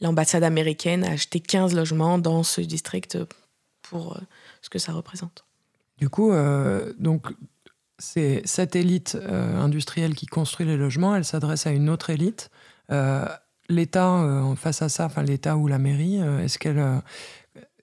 l'ambassade 0.00 0.44
américaine 0.44 1.04
a 1.04 1.10
acheté 1.12 1.40
15 1.40 1.74
logements 1.74 2.18
dans 2.18 2.42
ce 2.42 2.60
district 2.60 3.18
pour 3.82 4.16
euh, 4.16 4.20
ce 4.62 4.70
que 4.70 4.78
ça 4.78 4.92
représente. 4.92 5.44
Du 5.98 6.08
coup, 6.08 6.32
euh, 6.32 6.94
donc, 6.98 7.26
cette 7.98 8.76
élite 8.76 9.14
industrielle 9.28 10.14
qui 10.14 10.24
construit 10.24 10.64
les 10.64 10.78
logements, 10.78 11.14
elle 11.14 11.24
s'adresse 11.26 11.66
à 11.66 11.70
une 11.72 11.90
autre 11.90 12.08
élite. 12.08 12.50
L'État, 13.70 14.20
euh, 14.22 14.54
face 14.56 14.82
à 14.82 14.88
ça, 14.88 15.06
enfin 15.06 15.22
l'État 15.22 15.56
ou 15.56 15.68
la 15.68 15.78
mairie, 15.78 16.20
euh, 16.20 16.42
est-ce 16.44 16.58
qu'elle, 16.58 16.78
euh, 16.78 16.98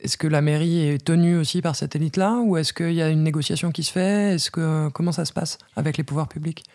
est-ce 0.01 0.17
que 0.17 0.27
la 0.27 0.41
mairie 0.41 0.85
est 0.85 1.03
tenue 1.03 1.37
aussi 1.37 1.61
par 1.61 1.77
cette 1.77 1.95
élite-là, 1.95 2.41
ou 2.43 2.57
est-ce 2.57 2.73
qu'il 2.73 2.93
y 2.93 3.01
a 3.01 3.09
une 3.09 3.23
négociation 3.23 3.71
qui 3.71 3.83
se 3.83 3.93
fait? 3.93 4.35
Est-ce 4.35 4.51
que 4.51 4.89
comment 4.89 5.13
ça 5.13 5.23
se 5.23 5.31
passe 5.31 5.57
avec 5.77 5.97
les 5.97 6.03
pouvoirs 6.03 6.27
publics? 6.27 6.65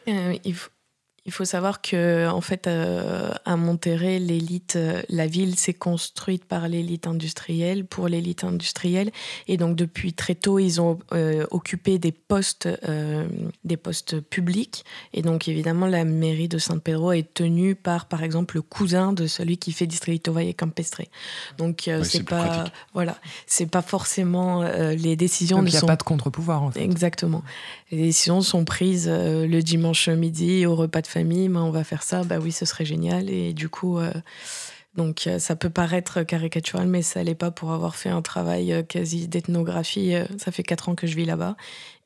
Il 1.24 1.32
faut 1.32 1.44
savoir 1.44 1.80
que 1.82 2.28
en 2.28 2.40
fait, 2.40 2.66
euh, 2.66 3.32
à 3.44 3.56
Monterrey, 3.56 4.18
l'élite, 4.18 4.74
euh, 4.76 5.02
la 5.08 5.26
ville 5.26 5.58
s'est 5.58 5.74
construite 5.74 6.44
par 6.44 6.68
l'élite 6.68 7.06
industrielle 7.06 7.84
pour 7.84 8.08
l'élite 8.08 8.44
industrielle, 8.44 9.10
et 9.48 9.56
donc 9.56 9.76
depuis 9.76 10.12
très 10.12 10.34
tôt, 10.34 10.58
ils 10.58 10.80
ont 10.80 10.98
euh, 11.12 11.46
occupé 11.50 11.98
des 11.98 12.12
postes, 12.12 12.68
euh, 12.88 13.26
des 13.64 13.76
postes 13.76 14.20
publics, 14.20 14.84
et 15.12 15.22
donc 15.22 15.48
évidemment, 15.48 15.86
la 15.86 16.04
mairie 16.04 16.48
de 16.48 16.58
San 16.58 16.80
Pedro 16.80 17.12
est 17.12 17.34
tenue 17.34 17.74
par, 17.74 18.06
par 18.06 18.22
exemple, 18.22 18.56
le 18.56 18.62
cousin 18.62 19.12
de 19.12 19.26
celui 19.26 19.58
qui 19.58 19.72
fait 19.72 19.86
Distrito 19.86 20.32
Valle 20.32 20.54
Campestre. 20.54 21.02
Donc 21.58 21.88
euh, 21.88 21.98
Ouais, 21.98 22.04
c'est 22.04 22.22
pas, 22.24 22.44
pratique. 22.44 22.72
voilà, 22.94 23.16
c'est 23.46 23.66
pas 23.66 23.82
forcément 23.82 24.62
euh, 24.62 24.94
les 24.94 25.16
décisions 25.16 25.58
Donc 25.58 25.68
il 25.68 25.72
n'y 25.72 25.76
a 25.76 25.80
sont 25.80 25.86
pas 25.86 25.96
de 25.96 26.02
contre-pouvoir 26.02 26.62
en 26.62 26.70
fait. 26.70 26.82
Exactement. 26.82 27.42
Les 27.90 27.98
décisions 27.98 28.40
sont 28.40 28.64
prises 28.64 29.06
euh, 29.08 29.46
le 29.46 29.62
dimanche 29.62 30.08
midi 30.08 30.66
au 30.66 30.74
repas 30.74 31.00
de 31.02 31.06
famille. 31.12 31.48
Ben, 31.48 31.60
on 31.60 31.70
va 31.70 31.84
faire 31.84 32.02
ça. 32.02 32.24
Bah 32.24 32.38
oui, 32.40 32.52
ce 32.52 32.64
serait 32.64 32.84
génial. 32.84 33.30
Et 33.30 33.52
du 33.52 33.68
coup, 33.68 33.98
euh, 33.98 34.12
donc 34.94 35.26
euh, 35.26 35.38
ça 35.38 35.56
peut 35.56 35.70
paraître 35.70 36.22
caricatural, 36.22 36.86
mais 36.86 37.02
ça 37.02 37.22
l'est 37.22 37.34
pas 37.34 37.50
pour 37.50 37.72
avoir 37.72 37.94
fait 37.96 38.08
un 38.08 38.22
travail 38.22 38.72
euh, 38.72 38.82
quasi 38.82 39.28
d'ethnographie. 39.28 40.14
Ça 40.38 40.50
fait 40.50 40.62
quatre 40.62 40.88
ans 40.88 40.94
que 40.94 41.06
je 41.06 41.16
vis 41.16 41.24
là-bas, 41.24 41.56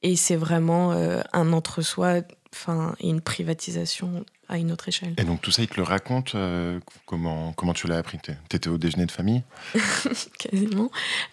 et 0.02 0.16
c'est 0.16 0.36
vraiment 0.36 0.92
un 0.92 1.52
entre-soi, 1.52 2.22
enfin, 2.52 2.94
une 3.02 3.20
privatisation 3.20 4.24
à 4.48 4.58
une 4.58 4.70
autre 4.72 4.88
échelle. 4.88 5.14
Et 5.18 5.24
donc 5.24 5.40
tout 5.42 5.50
ça, 5.50 5.62
il 5.62 5.68
te 5.68 5.76
le 5.76 5.82
raconte 5.82 6.34
euh, 6.34 6.78
comment, 7.04 7.52
comment 7.52 7.72
tu 7.72 7.86
l'as 7.88 7.98
appris? 7.98 8.18
T'es- 8.18 8.36
T'étais 8.48 8.68
au 8.68 8.78
déjeuner 8.78 9.06
de 9.06 9.10
famille? 9.12 9.42
Quasiment. 10.38 10.90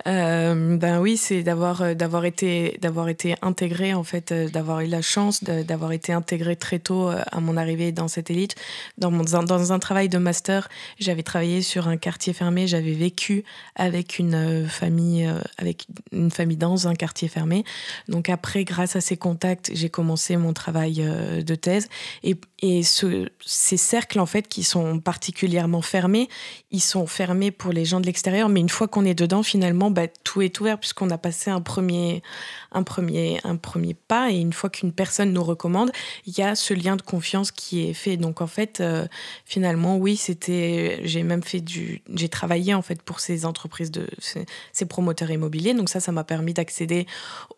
Euh, 0.07 0.77
ben 0.77 0.99
oui, 0.99 1.17
c'est 1.17 1.43
d'avoir 1.43 1.81
euh, 1.81 1.93
d'avoir 1.93 2.25
été 2.25 2.77
d'avoir 2.81 3.09
été 3.09 3.35
intégré 3.41 3.93
en 3.93 4.03
fait, 4.03 4.33
d'avoir 4.33 4.81
eu 4.81 4.87
la 4.87 5.01
chance 5.01 5.43
d'avoir 5.43 5.91
été 5.91 6.13
intégré 6.13 6.55
très 6.55 6.79
tôt 6.79 7.09
à 7.09 7.39
mon 7.39 7.57
arrivée 7.57 7.91
dans 7.91 8.07
cette 8.07 8.29
élite. 8.29 8.55
Dans 8.97 9.11
mon 9.11 9.23
dans 9.23 9.71
un 9.73 9.79
travail 9.79 10.09
de 10.09 10.17
master, 10.17 10.69
j'avais 10.99 11.23
travaillé 11.23 11.61
sur 11.61 11.87
un 11.87 11.97
quartier 11.97 12.33
fermé. 12.33 12.67
J'avais 12.67 12.93
vécu 12.93 13.43
avec 13.75 14.19
une 14.19 14.67
famille 14.67 15.29
avec 15.57 15.85
une 16.11 16.31
famille 16.31 16.57
dans 16.57 16.87
un 16.87 16.95
quartier 16.95 17.27
fermé. 17.27 17.63
Donc 18.07 18.29
après, 18.29 18.63
grâce 18.63 18.95
à 18.95 19.01
ces 19.01 19.17
contacts, 19.17 19.71
j'ai 19.73 19.89
commencé 19.89 20.37
mon 20.37 20.53
travail 20.53 20.95
de 21.43 21.55
thèse 21.55 21.89
et, 22.23 22.35
et 22.65 22.81
ce, 22.81 23.27
ces 23.45 23.75
cercles 23.75 24.21
en 24.21 24.25
fait 24.25 24.47
qui 24.47 24.63
sont 24.63 25.01
particulièrement 25.01 25.81
fermés, 25.81 26.29
ils 26.71 26.81
sont 26.81 27.07
fermés 27.07 27.51
pour 27.51 27.73
les 27.73 27.83
gens 27.83 27.99
de 27.99 28.05
l'extérieur, 28.05 28.47
mais 28.47 28.61
une 28.61 28.69
fois 28.69 28.87
qu'on 28.87 29.03
est 29.03 29.13
dedans, 29.13 29.43
finalement, 29.43 29.91
bah, 29.91 30.07
tout 30.23 30.41
est 30.41 30.61
ouvert 30.61 30.79
puisqu'on 30.79 31.09
a 31.09 31.17
passé 31.17 31.51
un 31.51 31.59
premier, 31.59 32.23
un, 32.71 32.83
premier, 32.83 33.41
un 33.43 33.57
premier 33.57 33.93
pas. 33.93 34.31
Et 34.31 34.37
une 34.37 34.53
fois 34.53 34.69
qu'une 34.69 34.93
personne 34.93 35.33
nous 35.33 35.43
recommande, 35.43 35.91
il 36.25 36.37
y 36.37 36.41
a 36.41 36.55
ce 36.55 36.73
lien 36.73 36.95
de 36.95 37.01
confiance 37.01 37.51
qui 37.51 37.89
est 37.89 37.93
fait. 37.93 38.15
Donc 38.15 38.39
en 38.39 38.47
fait, 38.47 38.79
euh, 38.79 39.07
finalement, 39.43 39.97
oui, 39.97 40.15
c'était. 40.15 41.01
J'ai 41.03 41.23
même 41.23 41.43
fait 41.43 41.59
du. 41.59 42.01
J'ai 42.13 42.29
travaillé 42.29 42.73
en 42.73 42.81
fait 42.81 43.01
pour 43.01 43.19
ces 43.19 43.45
entreprises 43.45 43.91
de 43.91 44.07
ces, 44.19 44.85
promoteurs 44.85 45.31
immobiliers. 45.31 45.73
Donc 45.73 45.89
ça, 45.89 45.99
ça 45.99 46.13
m'a 46.13 46.23
permis 46.23 46.53
d'accéder 46.53 47.07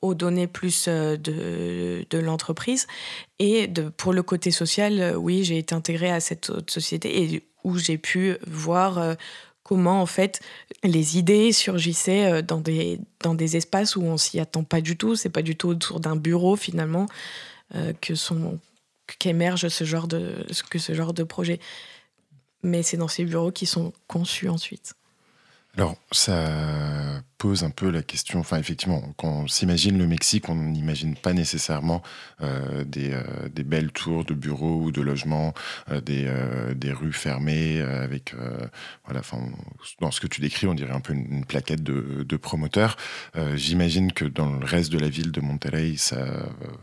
aux 0.01 0.15
données 0.15 0.47
plus 0.47 0.85
euh, 0.87 1.15
de 1.15 2.17
l'entreprise. 2.17 2.87
Et 3.39 3.69
pour 3.97 4.13
le 4.13 4.23
côté 4.23 4.51
social, 4.51 4.99
euh, 4.99 5.15
oui, 5.15 5.43
j'ai 5.43 5.57
été 5.57 5.75
intégrée 5.75 6.11
à 6.11 6.19
cette 6.19 6.51
société 6.69 7.21
et 7.21 7.43
où 7.63 7.77
j'ai 7.77 7.97
pu 7.97 8.37
voir 8.47 8.97
euh, 8.97 9.15
comment 9.63 10.01
en 10.01 10.05
fait 10.05 10.41
les 10.83 11.17
idées 11.17 11.51
surgissaient 11.51 12.31
euh, 12.31 12.41
dans 12.41 12.61
des, 12.61 13.55
espaces 13.57 13.95
où 13.95 14.03
on 14.03 14.17
s'y 14.17 14.39
attend 14.39 14.63
pas 14.63 14.79
du 14.79 14.95
tout. 14.95 15.15
C'est 15.15 15.29
pas 15.29 15.41
du 15.41 15.57
tout 15.57 15.69
autour 15.69 15.99
d'un 15.99 16.15
bureau 16.15 16.55
finalement 16.55 17.07
qu'émerge 19.19 19.67
ce 19.69 19.83
genre 19.83 20.07
de 20.07 20.45
ce 20.51 20.93
genre 20.93 21.13
de 21.13 21.23
projet. 21.23 21.59
Mais 22.63 22.83
c'est 22.83 22.97
dans 22.97 23.07
ces 23.07 23.25
bureaux 23.25 23.51
qui 23.51 23.65
sont 23.65 23.91
conçus 24.07 24.47
ensuite. 24.47 24.93
Alors, 25.77 25.97
ça 26.11 27.21
pose 27.37 27.65
un 27.65 27.69
peu 27.69 27.89
la 27.89 28.01
question. 28.01 28.39
Enfin, 28.39 28.57
effectivement, 28.57 29.01
quand 29.17 29.27
on 29.27 29.47
s'imagine 29.47 29.97
le 29.97 30.07
Mexique, 30.07 30.47
on 30.47 30.55
n'imagine 30.55 31.15
pas 31.15 31.33
nécessairement 31.33 32.01
euh, 32.41 32.85
des, 32.85 33.11
euh, 33.11 33.49
des 33.53 33.63
belles 33.63 33.91
tours 33.91 34.23
de 34.23 34.33
bureaux 34.33 34.81
ou 34.81 34.91
de 34.91 35.01
logements, 35.01 35.53
euh, 35.91 35.99
des, 35.99 36.91
rues 36.93 37.11
fermées 37.11 37.81
avec. 37.81 38.33
voilà, 39.03 39.19
enfin, 39.19 39.39
dans 39.99 40.11
ce 40.11 40.21
que 40.21 40.27
tu 40.27 40.39
décris, 40.39 40.65
on 40.67 40.75
dirait 40.75 40.93
un 40.93 41.01
peu 41.01 41.13
une, 41.13 41.43
plaquette 41.45 41.83
de, 41.83 42.23
de 42.23 42.37
promoteurs. 42.37 42.95
J'imagine 43.55 44.13
que 44.13 44.25
dans 44.25 44.49
le 44.49 44.65
reste 44.65 44.91
de 44.91 44.99
la 44.99 45.09
ville 45.09 45.31
de 45.31 45.41
Monterrey, 45.41 45.95
ça, 45.97 46.25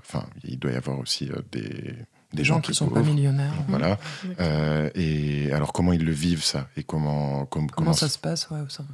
enfin, 0.00 0.26
il 0.44 0.58
doit 0.58 0.72
y 0.72 0.76
avoir 0.76 0.98
aussi 0.98 1.30
des, 1.50 1.94
des 2.32 2.44
gens 2.44 2.54
gens 2.56 2.60
qui 2.60 2.66
plus 2.66 2.74
sont 2.74 2.88
pas 2.88 3.02
millionnaires. 3.02 3.52
Voilà. 3.68 3.98
Euh, 4.40 4.90
et 4.94 5.52
alors, 5.52 5.72
comment 5.72 5.92
ils 5.92 6.04
le 6.04 6.12
vivent 6.12 6.44
ça? 6.44 6.68
Et 6.76 6.82
comment, 6.82 7.46
com- 7.46 7.68
Comment 7.70 7.92
ça 7.92 8.08
se 8.08 8.18
passe? 8.18 8.48
Ouais, 8.50 8.60
au 8.60 8.68
sein 8.68 8.84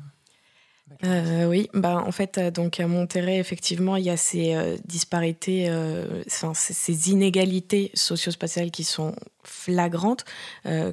Euh, 1.04 1.46
oui, 1.46 1.70
bah, 1.74 2.02
en 2.04 2.10
fait, 2.10 2.38
euh, 2.38 2.50
donc 2.50 2.80
à 2.80 2.88
Monterrey, 2.88 3.38
effectivement, 3.38 3.94
il 3.94 4.04
y 4.04 4.10
a 4.10 4.16
ces 4.16 4.54
euh, 4.54 4.76
disparités, 4.84 5.70
enfin, 6.26 6.52
ces, 6.54 7.10
inégalités 7.10 7.92
socio-spatiales 7.94 8.70
qui 8.70 8.82
sont 8.84 9.14
flagrantes. 9.44 10.24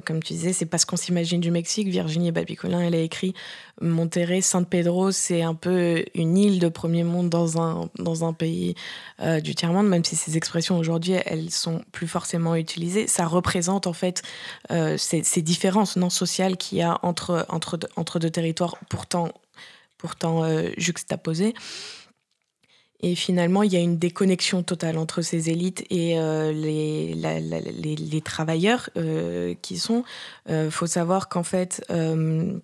Comme 0.06 0.22
tu 0.22 0.32
disais, 0.32 0.54
c'est 0.54 0.66
pas 0.66 0.78
ce 0.78 0.86
qu'on 0.86 0.96
s'imagine 0.96 1.40
du 1.40 1.50
Mexique. 1.50 1.88
Virginie 1.88 2.32
Babicolin, 2.32 2.80
elle 2.80 2.94
a 2.94 3.00
écrit 3.00 3.34
Monterrey, 3.82 4.40
San 4.40 4.64
Pedro, 4.64 5.10
c'est 5.10 5.42
un 5.42 5.54
peu 5.54 6.04
une 6.14 6.38
île 6.38 6.58
de 6.58 6.68
premier 6.68 7.04
monde 7.04 7.28
dans 7.28 7.60
un, 7.60 7.90
dans 7.98 8.24
un 8.24 8.32
pays 8.32 8.74
du 9.42 9.54
tiers-monde, 9.54 9.88
même 9.88 10.04
si 10.04 10.16
ces 10.16 10.38
expressions 10.38 10.78
aujourd'hui, 10.78 11.14
elles 11.26 11.50
sont 11.50 11.82
plus 11.92 12.08
forcément 12.08 12.54
utilisées. 12.54 13.06
Ça 13.08 13.26
représente 13.26 13.86
en 13.86 13.92
fait 13.92 14.22
ces, 14.70 15.22
ces 15.22 15.42
différences 15.42 15.96
non 15.96 16.10
sociales 16.10 16.56
qu'il 16.56 16.78
y 16.78 16.82
a 16.82 16.98
entre, 17.02 17.44
entre, 17.50 17.78
entre 17.96 18.18
deux 18.18 18.30
territoires 18.30 18.76
pourtant 18.88 19.32
pourtant 19.98 20.44
euh, 20.44 20.70
juxtaposés. 20.76 21.54
Et 23.00 23.14
finalement, 23.14 23.62
il 23.62 23.72
y 23.72 23.76
a 23.76 23.80
une 23.80 23.98
déconnexion 23.98 24.62
totale 24.62 24.96
entre 24.96 25.20
ces 25.20 25.50
élites 25.50 25.84
et 25.90 26.18
euh, 26.18 26.50
les, 26.50 27.14
les, 27.14 28.20
travailleurs 28.22 28.88
euh, 28.96 29.54
qui 29.60 29.76
sont. 29.76 30.02
Il 30.48 30.70
faut 30.70 30.86
savoir 30.86 31.28
qu'en 31.28 31.42
fait, 31.42 31.84
euh, 31.90 32.58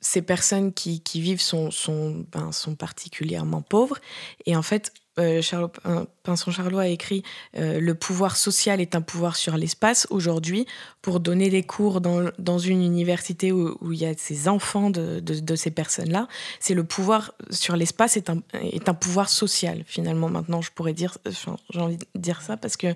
ces 0.00 0.22
personnes 0.22 0.72
qui, 0.72 1.00
qui 1.00 1.20
vivent 1.20 1.42
sont, 1.42 1.70
sont, 1.70 2.24
ben, 2.32 2.52
sont 2.52 2.74
particulièrement 2.74 3.60
pauvres. 3.60 3.98
Et 4.46 4.56
en 4.56 4.62
fait, 4.62 4.92
euh, 5.18 5.40
Pinson 6.22 6.50
Charlot 6.50 6.78
a 6.78 6.88
écrit 6.88 7.22
euh, 7.56 7.80
Le 7.80 7.94
pouvoir 7.94 8.36
social 8.36 8.80
est 8.80 8.94
un 8.94 9.00
pouvoir 9.00 9.36
sur 9.36 9.56
l'espace. 9.56 10.06
Aujourd'hui, 10.10 10.66
pour 11.00 11.20
donner 11.20 11.48
des 11.48 11.62
cours 11.62 12.00
dans, 12.00 12.58
une 12.58 12.82
université 12.82 13.52
où, 13.52 13.92
il 13.92 13.98
y 13.98 14.06
a 14.06 14.12
ces 14.16 14.48
enfants 14.48 14.90
de, 14.90 15.56
ces 15.56 15.70
personnes-là, 15.70 16.28
c'est 16.60 16.74
le 16.74 16.84
pouvoir 16.84 17.32
sur 17.50 17.76
l'espace 17.76 18.16
est 18.16 18.30
un, 18.30 18.94
pouvoir 18.94 19.28
social, 19.28 19.84
finalement. 19.86 20.28
Maintenant, 20.28 20.60
je 20.60 20.70
pourrais 20.72 20.92
dire, 20.92 21.16
j'ai 21.70 21.80
envie 21.80 21.96
de 21.96 22.06
dire 22.14 22.42
ça 22.42 22.56
parce 22.56 22.76
que 22.76 22.88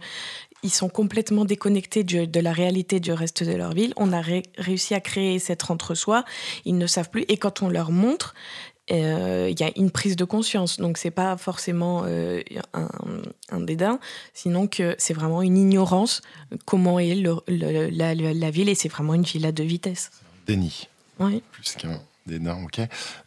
ils 0.63 0.71
sont 0.71 0.91
complètement 0.91 1.47
déconnectés 1.47 2.05
de 2.05 2.41
la 2.41 2.53
réalité 2.53 3.01
du 3.01 3.13
reste 3.13 3.43
de 3.45 3.53
leur 3.53 3.73
ville. 3.73 3.95
On 3.97 4.13
a 4.13 4.21
ré- 4.21 4.43
réussi 4.59 4.95
à 4.95 5.01
créer 5.01 5.39
cet 5.39 5.71
entre-soi. 5.71 6.25
Ils 6.67 6.77
ne 6.77 6.87
savent 6.87 7.09
plus. 7.09 7.25
Et 7.29 7.39
quand 7.39 7.63
on 7.63 7.69
leur 7.69 7.91
montre, 7.91 8.35
euh, 8.93 9.49
il 9.51 9.59
y 9.61 9.63
a 9.63 9.71
une 9.77 9.91
prise 9.91 10.17
de 10.17 10.25
conscience. 10.25 10.79
Donc, 10.79 10.99
c'est 10.99 11.11
pas 11.11 11.37
forcément 11.37 12.03
euh, 12.07 12.41
un, 12.75 12.89
un 13.51 13.61
dédain, 13.61 13.99
sinon 14.35 14.67
que 14.67 14.95
c'est 14.99 15.15
vraiment 15.15 15.43
une 15.43 15.57
ignorance 15.57 16.23
comment 16.65 16.99
est 16.99 17.15
le- 17.15 17.37
le- 17.49 17.89
la, 17.91 18.15
la- 18.15 18.35
la 18.35 18.51
ville. 18.51 18.69
Et 18.69 18.75
c'est 18.75 18.89
vraiment 18.89 19.15
une 19.15 19.23
ville 19.25 19.47
à 19.47 19.53
deux 19.53 19.65
vitesses. 19.65 20.11
Déni, 20.47 20.89
Oui. 21.19 21.43
plus 21.53 21.75
qu'un 21.77 22.01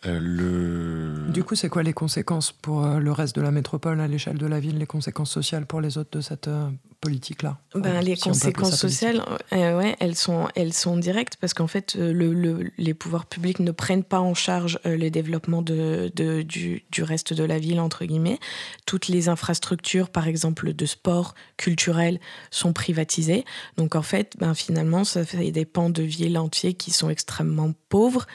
Euh, 0.05 0.19
le... 0.21 1.31
Du 1.31 1.43
coup, 1.43 1.55
c'est 1.55 1.69
quoi 1.69 1.83
les 1.83 1.93
conséquences 1.93 2.51
pour 2.51 2.85
euh, 2.85 2.99
le 2.99 3.11
reste 3.11 3.35
de 3.35 3.41
la 3.41 3.51
métropole 3.51 3.99
à 3.99 4.07
l'échelle 4.07 4.37
de 4.37 4.45
la 4.47 4.59
ville, 4.59 4.77
les 4.77 4.85
conséquences 4.85 5.31
sociales 5.31 5.65
pour 5.65 5.81
les 5.81 5.97
autres 5.97 6.11
de 6.17 6.21
cette 6.21 6.47
euh, 6.47 6.69
politiques-là 7.01 7.57
Ben, 7.75 7.99
les 8.01 8.15
si 8.15 8.21
conséquences 8.21 8.77
sociales, 8.77 9.21
euh, 9.51 9.77
ouais, 9.77 9.95
elles 9.99 10.15
sont, 10.15 10.47
elles 10.55 10.71
sont 10.73 10.95
directes 10.97 11.35
parce 11.39 11.53
qu'en 11.53 11.67
fait, 11.67 11.95
euh, 11.97 12.13
le, 12.13 12.33
le- 12.33 12.71
les 12.77 12.93
pouvoirs 12.93 13.25
publics 13.25 13.59
ne 13.59 13.71
prennent 13.71 14.03
pas 14.05 14.19
en 14.21 14.33
charge 14.33 14.79
euh, 14.85 14.95
le 14.95 15.09
développement 15.09 15.61
de, 15.61 16.11
de- 16.15 16.41
du, 16.43 16.83
du 16.91 17.03
reste 17.03 17.33
de 17.33 17.43
la 17.43 17.59
ville, 17.59 17.79
entre 17.81 18.05
guillemets. 18.05 18.39
Toutes 18.85 19.07
les 19.09 19.27
infrastructures, 19.29 20.09
par 20.09 20.27
exemple, 20.27 20.73
de 20.73 20.85
sport, 20.85 21.35
culturel, 21.57 22.19
sont 22.51 22.71
privatisées. 22.73 23.43
Donc, 23.77 23.95
en 23.95 24.01
fait, 24.01 24.35
ben, 24.39 24.53
finalement, 24.53 25.03
ça 25.03 25.25
fait 25.25 25.51
des 25.51 25.65
pans 25.65 25.89
de 25.89 26.03
villes 26.03 26.37
entiers 26.37 26.73
qui 26.73 26.91
sont 26.91 27.09
extrêmement 27.09 27.73
pauvres 27.89 28.25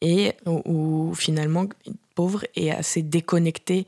et 0.00 0.32
où, 0.46 1.14
finalement, 1.14 1.66
pauvres 2.14 2.44
et 2.54 2.72
assez 2.72 3.02
déconnectés 3.02 3.86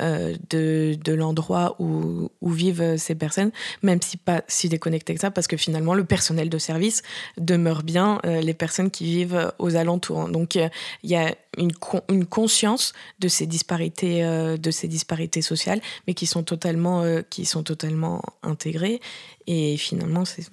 euh, 0.00 0.36
de, 0.50 0.96
de 1.04 1.12
l'endroit 1.12 1.74
où, 1.80 2.30
où 2.40 2.50
vivent 2.50 2.96
ces 2.96 3.16
personnes 3.16 3.50
même 3.82 4.00
si 4.00 4.16
pas 4.16 4.42
si 4.46 4.68
déconnecté 4.68 5.14
que 5.14 5.20
ça, 5.20 5.30
parce 5.32 5.46
que 5.48 5.56
finalement, 5.56 5.94
le 5.94 6.04
personnel 6.04 6.50
de 6.50 6.58
service 6.58 7.02
demeure 7.36 7.82
bien 7.82 8.20
euh, 8.24 8.40
les 8.40 8.54
personnes 8.54 8.90
qui 8.90 9.04
vivent 9.04 9.52
aux 9.58 9.74
alentours. 9.74 10.28
Donc, 10.28 10.56
euh, 10.56 10.68
il 11.02 11.10
y 11.10 11.16
a 11.16 11.34
une, 11.56 11.72
con- 11.72 12.02
une 12.08 12.26
conscience 12.26 12.92
de 13.18 13.28
ces 13.28 13.46
disparités, 13.46 14.24
euh, 14.24 14.56
de 14.56 14.70
ces 14.70 14.86
disparités 14.86 15.42
sociales, 15.42 15.80
mais 16.06 16.14
qui 16.14 16.26
sont 16.26 16.44
totalement, 16.44 17.02
euh, 17.02 17.22
qui 17.28 17.44
sont 17.44 17.64
totalement 17.64 18.22
intégrées. 18.42 19.00
Et 19.48 19.76
finalement, 19.76 20.24
c'est, 20.24 20.44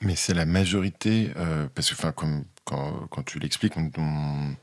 Mais 0.00 0.16
c'est 0.16 0.34
la 0.34 0.46
majorité, 0.46 1.30
euh, 1.36 1.66
parce 1.74 1.90
que 1.90 1.94
enfin, 1.94 2.12
comme, 2.12 2.44
quand, 2.64 3.06
quand 3.10 3.22
tu 3.22 3.38
l'expliques, 3.38 3.76
on- 3.76 3.90
on- 3.98 4.54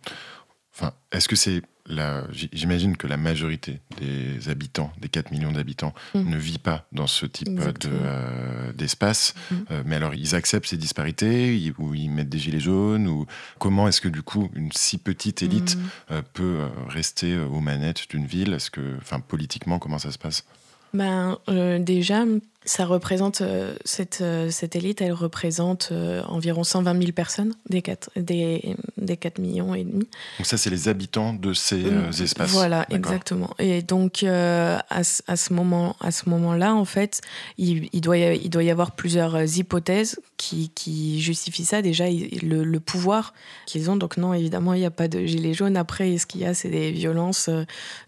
enfin, 0.73 0.93
est-ce 1.11 1.27
que 1.27 1.35
c'est 1.35 1.61
la, 1.87 2.23
j'imagine 2.53 2.95
que 2.95 3.07
la 3.07 3.17
majorité 3.17 3.79
des 3.99 4.49
habitants, 4.49 4.93
des 4.99 5.09
4 5.09 5.31
millions 5.31 5.51
d'habitants, 5.51 5.93
Mm. 6.13 6.29
ne 6.29 6.37
vit 6.37 6.59
pas 6.59 6.85
dans 6.91 7.07
ce 7.07 7.25
type 7.25 7.47
de, 7.49 7.53
Exactement. 7.53 7.99
euh, 8.03 8.71
d'espace. 8.73 9.33
Mm. 9.49 9.55
Euh, 9.71 9.83
mais 9.85 9.95
alors, 9.97 10.13
ils 10.13 10.35
acceptent 10.35 10.67
ces 10.67 10.77
disparités, 10.77 11.57
ils- 11.57 11.73
ou 11.79 11.93
ils 11.95 12.09
mettent 12.09 12.29
des 12.29 12.37
gilets 12.37 12.59
jaunes, 12.59 13.07
ou 13.07 13.25
comment 13.59 13.87
est-ce 13.87 13.99
que 13.99 14.07
du 14.09 14.21
coup, 14.21 14.49
une 14.55 14.71
si 14.71 14.99
petite 14.99 15.41
élite 15.41 15.75
mm. 15.75 15.81
euh, 16.11 16.21
peut 16.33 16.59
euh, 16.61 16.67
rester 16.87 17.33
euh, 17.33 17.45
aux 17.47 17.59
manettes 17.61 18.07
d'une 18.09 18.25
ville? 18.27 18.53
Est-ce 18.53 18.69
que, 18.71 18.95
enfin, 18.97 19.19
politiquement, 19.19 19.79
comment 19.79 19.99
ça 19.99 20.11
se 20.11 20.19
passe? 20.19 20.45
Ben, 20.93 21.37
euh, 21.49 21.79
déjà, 21.79 22.25
ça 22.63 22.85
représente, 22.85 23.41
euh, 23.41 23.75
cette, 23.85 24.19
euh, 24.21 24.49
cette 24.51 24.75
élite, 24.75 25.01
elle 25.01 25.13
représente 25.13 25.89
euh, 25.91 26.21
environ 26.27 26.63
120 26.63 26.97
000 26.99 27.11
personnes 27.11 27.53
des 27.69 27.81
4, 27.81 28.11
des, 28.17 28.75
des 28.97 29.17
4 29.17 29.39
millions 29.39 29.73
et 29.73 29.83
demi. 29.83 30.07
Donc 30.37 30.45
ça, 30.45 30.57
c'est 30.57 30.69
les 30.69 30.87
habitants 30.87 31.33
de 31.33 31.53
ces 31.53 31.83
euh, 31.85 32.11
espaces. 32.11 32.51
Voilà, 32.51 32.85
exactement. 32.91 33.49
Et 33.57 33.81
donc, 33.81 34.23
à, 34.23 35.03
ce- 35.03 35.23
à 35.27 35.35
ce 35.37 35.53
moment, 35.53 35.95
à 35.99 36.11
ce 36.11 36.29
moment-là, 36.29 36.75
en 36.75 36.85
fait, 36.85 37.21
il, 37.57 37.89
il 37.93 38.01
doit 38.01 38.17
y, 38.17 38.37
il 38.37 38.49
doit 38.49 38.63
y 38.63 38.69
avoir 38.69 38.91
plusieurs 38.91 39.57
hypothèses 39.57 40.19
qui, 40.41 40.69
qui 40.69 41.21
justifient 41.21 41.65
ça. 41.65 41.83
Déjà, 41.83 42.05
le, 42.09 42.79
pouvoir 42.79 43.35
qu'ils 43.67 43.91
ont. 43.91 43.95
Donc, 43.95 44.17
non, 44.17 44.33
évidemment, 44.33 44.73
il 44.73 44.79
n'y 44.79 44.87
a 44.87 44.91
pas 44.91 45.07
de 45.07 45.23
gilets 45.23 45.53
jaunes. 45.53 45.77
Après, 45.77 46.17
ce 46.17 46.25
qu'il 46.25 46.41
y 46.41 46.45
a, 46.45 46.55
c'est 46.55 46.69
des 46.69 46.91
violences 46.91 47.47
euh, 47.47 47.63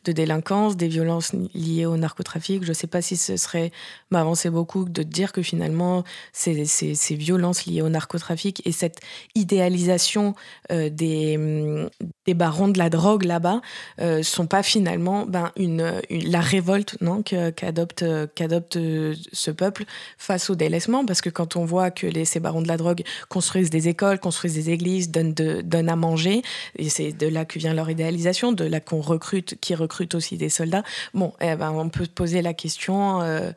de 0.06 0.12
délinquance, 0.12 0.76
des 0.76 0.88
violences 0.88 1.32
liées 1.54 1.86
au 1.86 1.96
narcotrafic? 1.96 2.64
Je 2.64 2.70
ne 2.70 2.74
sais 2.74 2.88
pas 2.88 3.04
si 3.04 3.18
ce 3.18 3.38
serait 3.38 3.72
m'avancer 4.10 4.50
beaucoup 4.50 4.86
de 4.86 5.04
dire 5.04 5.32
que 5.32 5.44
finalement, 5.44 6.04
ces, 6.32 6.66
ces, 6.66 6.96
ces 6.96 7.16
violences 7.16 7.68
liées 7.68 7.84
au 7.84 7.90
narcotrafic 7.90 8.64
et 8.66 8.72
cette 8.72 9.00
idéalisation 9.36 10.34
euh, 10.72 10.90
des, 10.90 11.38
hum, 11.38 11.90
des 12.26 12.34
barons 12.34 12.70
de 12.70 12.80
la 12.80 12.90
drogue 12.90 13.26
là-bas 13.26 13.62
euh, 14.00 14.24
sont 14.24 14.48
pas 14.48 14.64
finalement 14.64 15.26
ben, 15.28 15.52
une, 15.56 16.02
la 16.10 16.42
révolte 16.42 16.98
non, 17.02 17.22
qu'adopte 17.22 18.04
euh, 18.04 18.28
euh, 18.76 19.16
ce 19.32 19.52
peuple 19.52 19.86
face 20.18 20.50
au 20.50 20.56
délaissement. 20.56 21.06
Parce 21.06 21.22
que 21.22 21.30
quand 21.30 21.56
on 21.56 21.66
voit 21.66 21.92
que 21.92 22.08
les, 22.08 22.23
ces 22.26 22.40
barons 22.40 22.62
de 22.62 22.68
la 22.68 22.78
drogue 22.78 23.04
construisent 23.30 23.70
des 23.70 23.88
écoles, 23.88 24.20
construisent 24.20 24.56
des 24.56 24.70
églises, 24.70 25.10
donnent, 25.10 25.34
de, 25.34 25.62
donnent 25.62 25.90
à 25.90 25.96
manger, 25.96 26.42
et 26.78 26.90
c'est 26.90 27.12
de 27.12 27.28
là 27.28 27.46
que 27.46 27.60
vient 27.60 27.74
leur 27.74 27.90
idéalisation, 27.90 28.52
de 28.52 28.66
là 28.66 28.80
qu'on 28.80 29.02
recrute, 29.02 29.60
qui 29.60 29.76
recrute 29.76 30.16
aussi 30.16 30.38
des 30.38 30.50
soldats. 30.50 30.84
Bon, 31.14 31.34
eh 31.42 31.56
ben, 31.56 31.72
on 31.72 31.90
peut 31.90 32.06
se 32.06 32.10
poser 32.10 32.42
la 32.42 32.54
question. 32.54 33.22
euh, 33.22 33.52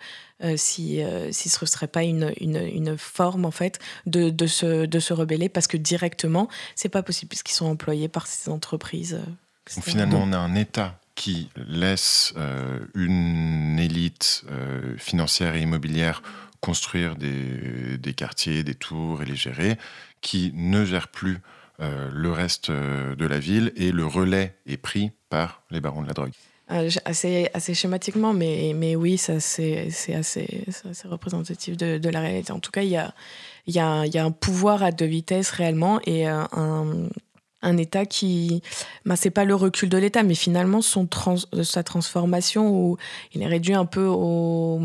euh, 0.44 0.54
si, 0.58 1.02
euh, 1.02 1.32
si 1.32 1.48
ce 1.48 1.64
ne 1.64 1.66
serait 1.66 1.86
pas 1.86 2.02
une, 2.02 2.30
une, 2.40 2.56
une 2.56 2.98
forme 2.98 3.46
en 3.46 3.50
fait 3.50 3.78
de, 4.04 4.28
de, 4.28 4.46
se, 4.46 4.84
de 4.84 5.00
se 5.00 5.14
rebeller 5.14 5.48
parce 5.48 5.66
que 5.66 5.78
directement 5.78 6.50
c'est 6.74 6.90
pas 6.90 7.02
possible 7.02 7.30
puisqu'ils 7.30 7.54
sont 7.54 7.64
employés 7.64 8.08
par 8.08 8.26
ces 8.26 8.50
entreprises. 8.50 9.14
euh. 9.14 9.24
Donc 9.74 9.84
finalement, 9.84 10.20
on 10.22 10.34
a 10.34 10.38
un 10.38 10.54
État 10.54 10.98
qui 11.14 11.48
laisse 11.56 12.34
euh, 12.36 12.80
une 12.94 13.78
élite 13.78 14.44
euh, 14.50 14.94
financière 14.98 15.56
et 15.56 15.62
immobilière 15.62 16.22
construire 16.60 17.16
des, 17.16 17.98
des 17.98 18.14
quartiers, 18.14 18.64
des 18.64 18.74
tours 18.74 19.22
et 19.22 19.24
les 19.24 19.36
gérer, 19.36 19.76
qui 20.20 20.52
ne 20.54 20.84
gère 20.84 21.08
plus 21.08 21.38
euh, 21.80 22.10
le 22.12 22.32
reste 22.32 22.70
euh, 22.70 23.14
de 23.16 23.26
la 23.26 23.38
ville 23.38 23.72
et 23.76 23.92
le 23.92 24.06
relais 24.06 24.56
est 24.66 24.78
pris 24.78 25.10
par 25.28 25.62
les 25.70 25.80
barons 25.80 26.02
de 26.02 26.06
la 26.06 26.14
drogue. 26.14 26.32
Euh, 26.72 26.88
assez, 27.04 27.48
assez 27.54 27.74
schématiquement, 27.74 28.32
mais, 28.32 28.72
mais 28.74 28.96
oui, 28.96 29.18
ça, 29.18 29.38
c'est 29.40 29.90
c'est 29.90 30.14
assez, 30.14 30.64
assez 30.90 31.06
représentatif 31.06 31.76
de, 31.76 32.08
la 32.08 32.20
réalité. 32.20 32.50
En 32.50 32.58
tout 32.58 32.72
cas, 32.72 32.82
il 32.82 32.88
y 32.88 32.96
a, 32.96 33.14
y, 33.68 33.78
a, 33.78 34.06
y 34.06 34.18
a 34.18 34.24
un 34.24 34.32
pouvoir 34.32 34.82
à 34.82 34.90
deux 34.90 35.06
vitesses 35.06 35.50
réellement 35.50 36.00
et 36.06 36.26
un, 36.26 36.48
un 37.62 37.76
État 37.76 38.06
qui. 38.06 38.62
Ben, 39.04 39.16
c'est 39.16 39.30
pas 39.30 39.44
le 39.44 39.54
recul 39.54 39.88
de 39.88 39.98
l'État, 39.98 40.22
mais 40.22 40.34
finalement, 40.34 40.82
son 40.82 41.06
trans, 41.06 41.36
sa 41.62 41.82
transformation, 41.82 42.70
où 42.70 42.96
il 43.32 43.42
est 43.42 43.46
réduit 43.46 43.74
un 43.74 43.86
peu 43.86 44.06
aux, 44.06 44.80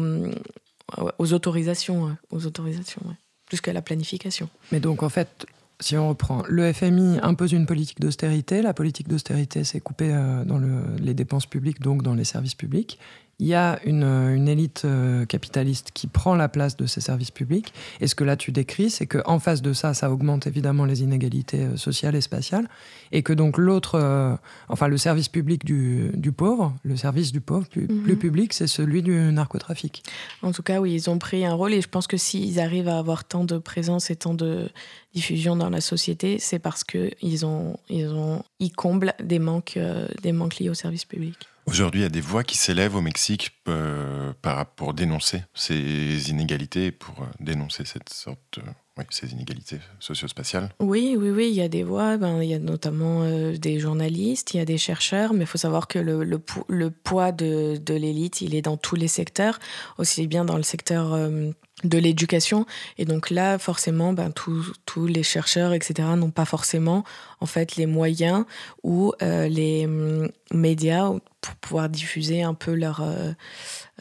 aux 1.19 1.33
autorisations. 1.33 2.15
Aux 2.31 2.45
autorisations 2.45 3.01
plus 3.45 3.59
qu'à 3.59 3.73
la 3.73 3.81
planification. 3.81 4.47
Mais 4.71 4.79
donc, 4.79 5.03
en 5.03 5.09
fait, 5.09 5.45
si 5.81 5.97
on 5.97 6.07
reprend, 6.07 6.43
le 6.47 6.71
FMI 6.71 7.19
impose 7.21 7.51
une 7.51 7.65
politique 7.65 7.99
d'austérité. 7.99 8.61
La 8.61 8.73
politique 8.73 9.09
d'austérité, 9.09 9.65
c'est 9.65 9.81
couper 9.81 10.13
euh, 10.13 10.45
dans 10.45 10.57
le- 10.57 10.95
les 10.99 11.13
dépenses 11.13 11.45
publiques, 11.47 11.81
donc 11.81 12.01
dans 12.01 12.13
les 12.13 12.23
services 12.23 12.55
publics. 12.55 12.97
Il 13.41 13.47
y 13.47 13.55
a 13.55 13.79
une, 13.85 14.03
euh, 14.03 14.35
une 14.35 14.47
élite 14.47 14.83
euh, 14.85 15.25
capitaliste 15.25 15.89
qui 15.95 16.05
prend 16.05 16.35
la 16.35 16.47
place 16.47 16.77
de 16.77 16.85
ces 16.85 17.01
services 17.01 17.31
publics. 17.31 17.73
Et 17.99 18.05
ce 18.05 18.13
que 18.13 18.23
là 18.23 18.35
tu 18.37 18.51
décris, 18.51 18.91
c'est 18.91 19.07
qu'en 19.07 19.39
face 19.39 19.63
de 19.63 19.73
ça, 19.73 19.95
ça 19.95 20.11
augmente 20.11 20.45
évidemment 20.45 20.85
les 20.85 21.01
inégalités 21.01 21.61
euh, 21.65 21.75
sociales 21.75 22.15
et 22.15 22.21
spatiales. 22.21 22.69
Et 23.11 23.23
que 23.23 23.33
donc 23.33 23.57
l'autre, 23.57 23.95
euh, 23.95 24.35
enfin 24.69 24.87
le 24.87 24.97
service 24.97 25.27
public 25.27 25.65
du, 25.65 26.11
du 26.13 26.31
pauvre, 26.31 26.75
le 26.83 26.95
service 26.95 27.31
du 27.31 27.41
pauvre 27.41 27.67
plus, 27.67 27.87
Mhm. 27.87 28.03
plus 28.03 28.15
public, 28.15 28.53
c'est 28.53 28.67
celui 28.67 29.01
du 29.01 29.11
narcotrafic. 29.31 30.03
En 30.43 30.51
tout 30.51 30.61
cas, 30.61 30.79
oui, 30.79 30.93
ils 30.93 31.09
ont 31.09 31.17
pris 31.17 31.43
un 31.43 31.55
rôle 31.55 31.73
et 31.73 31.81
je 31.81 31.89
pense 31.89 32.05
que 32.05 32.17
s'ils 32.17 32.59
arrivent 32.59 32.89
à 32.89 32.99
avoir 32.99 33.23
tant 33.23 33.43
de 33.43 33.57
présence 33.57 34.11
et 34.11 34.15
tant 34.15 34.35
de 34.35 34.69
diffusion 35.15 35.55
dans 35.55 35.71
la 35.71 35.81
société, 35.81 36.37
c'est 36.37 36.59
parce 36.59 36.83
que 36.83 37.09
ils 37.23 37.43
ont, 37.43 37.75
ils 37.89 38.07
ont, 38.09 38.43
ils 38.59 38.71
comblent 38.71 39.13
des 39.21 39.39
manques, 39.39 39.79
des 40.21 40.31
manques 40.31 40.59
liés 40.59 40.69
au 40.69 40.75
service 40.75 41.05
public. 41.05 41.37
Aujourd'hui, 41.65 42.01
il 42.01 42.03
y 42.03 42.07
a 42.07 42.09
des 42.09 42.21
voix 42.21 42.43
qui 42.43 42.57
s'élèvent 42.57 42.95
au 42.95 43.01
Mexique 43.01 43.51
euh, 43.67 44.33
pour 44.75 44.93
dénoncer 44.93 45.43
ces 45.53 46.29
inégalités, 46.29 46.91
pour 46.91 47.21
euh, 47.21 47.25
dénoncer 47.39 47.85
cette 47.85 48.09
sorte, 48.09 48.59
oui, 48.97 49.05
ces 49.09 49.31
inégalités 49.31 49.79
socio-spatiales. 49.99 50.69
Oui, 50.79 51.15
oui, 51.17 51.29
oui, 51.29 51.49
il 51.49 51.55
y 51.55 51.61
a 51.61 51.69
des 51.69 51.83
voix, 51.83 52.17
ben, 52.17 52.41
il 52.43 52.49
y 52.49 52.53
a 52.53 52.59
notamment 52.59 53.23
euh, 53.23 53.55
des 53.57 53.79
journalistes, 53.79 54.53
il 54.53 54.57
y 54.57 54.59
a 54.59 54.65
des 54.65 54.77
chercheurs, 54.77 55.33
mais 55.33 55.45
il 55.45 55.47
faut 55.47 55.57
savoir 55.57 55.87
que 55.87 55.97
le, 55.97 56.89
poids 56.89 57.31
de, 57.31 57.79
l'élite, 57.87 58.41
il 58.41 58.53
est 58.53 58.61
dans 58.61 58.75
tous 58.75 58.95
les 58.95 59.07
secteurs, 59.07 59.59
aussi 59.97 60.27
bien 60.27 60.43
dans 60.43 60.57
le 60.57 60.63
secteur 60.63 61.13
euh, 61.13 61.51
de 61.83 61.97
l'éducation. 61.97 62.65
Et 62.97 63.05
donc 63.05 63.29
là, 63.29 63.57
forcément, 63.57 64.13
ben, 64.13 64.31
tous 64.31 65.07
les 65.07 65.23
chercheurs, 65.23 65.73
etc., 65.73 66.09
n'ont 66.15 66.31
pas 66.31 66.45
forcément 66.45 67.03
en 67.39 67.45
fait 67.45 67.75
les 67.75 67.85
moyens 67.85 68.45
ou 68.83 69.13
euh, 69.21 69.47
les 69.47 69.85
hum, 69.85 70.29
médias 70.53 71.11
pour 71.41 71.55
pouvoir 71.55 71.89
diffuser 71.89 72.43
un 72.43 72.53
peu 72.53 72.73
leur... 72.73 73.01
euh, 73.01 73.31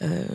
euh, 0.03 0.25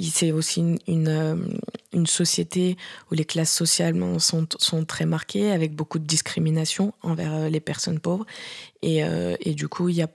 c'est 0.00 0.32
aussi 0.32 0.60
une, 0.86 1.48
une, 1.92 2.06
société 2.06 2.76
où 3.10 3.14
les 3.14 3.24
classes 3.24 3.52
sociales 3.52 3.96
sont, 4.18 4.46
très 4.86 5.06
marquées, 5.06 5.52
avec 5.52 5.74
beaucoup 5.74 5.98
de 5.98 6.04
discrimination 6.04 6.94
envers 7.02 7.50
les 7.50 7.60
personnes 7.60 8.00
pauvres. 8.00 8.26
Et, 8.82 9.02
du 9.54 9.68
coup, 9.68 9.88
il 9.88 9.96
y 9.96 10.02
a, 10.02 10.08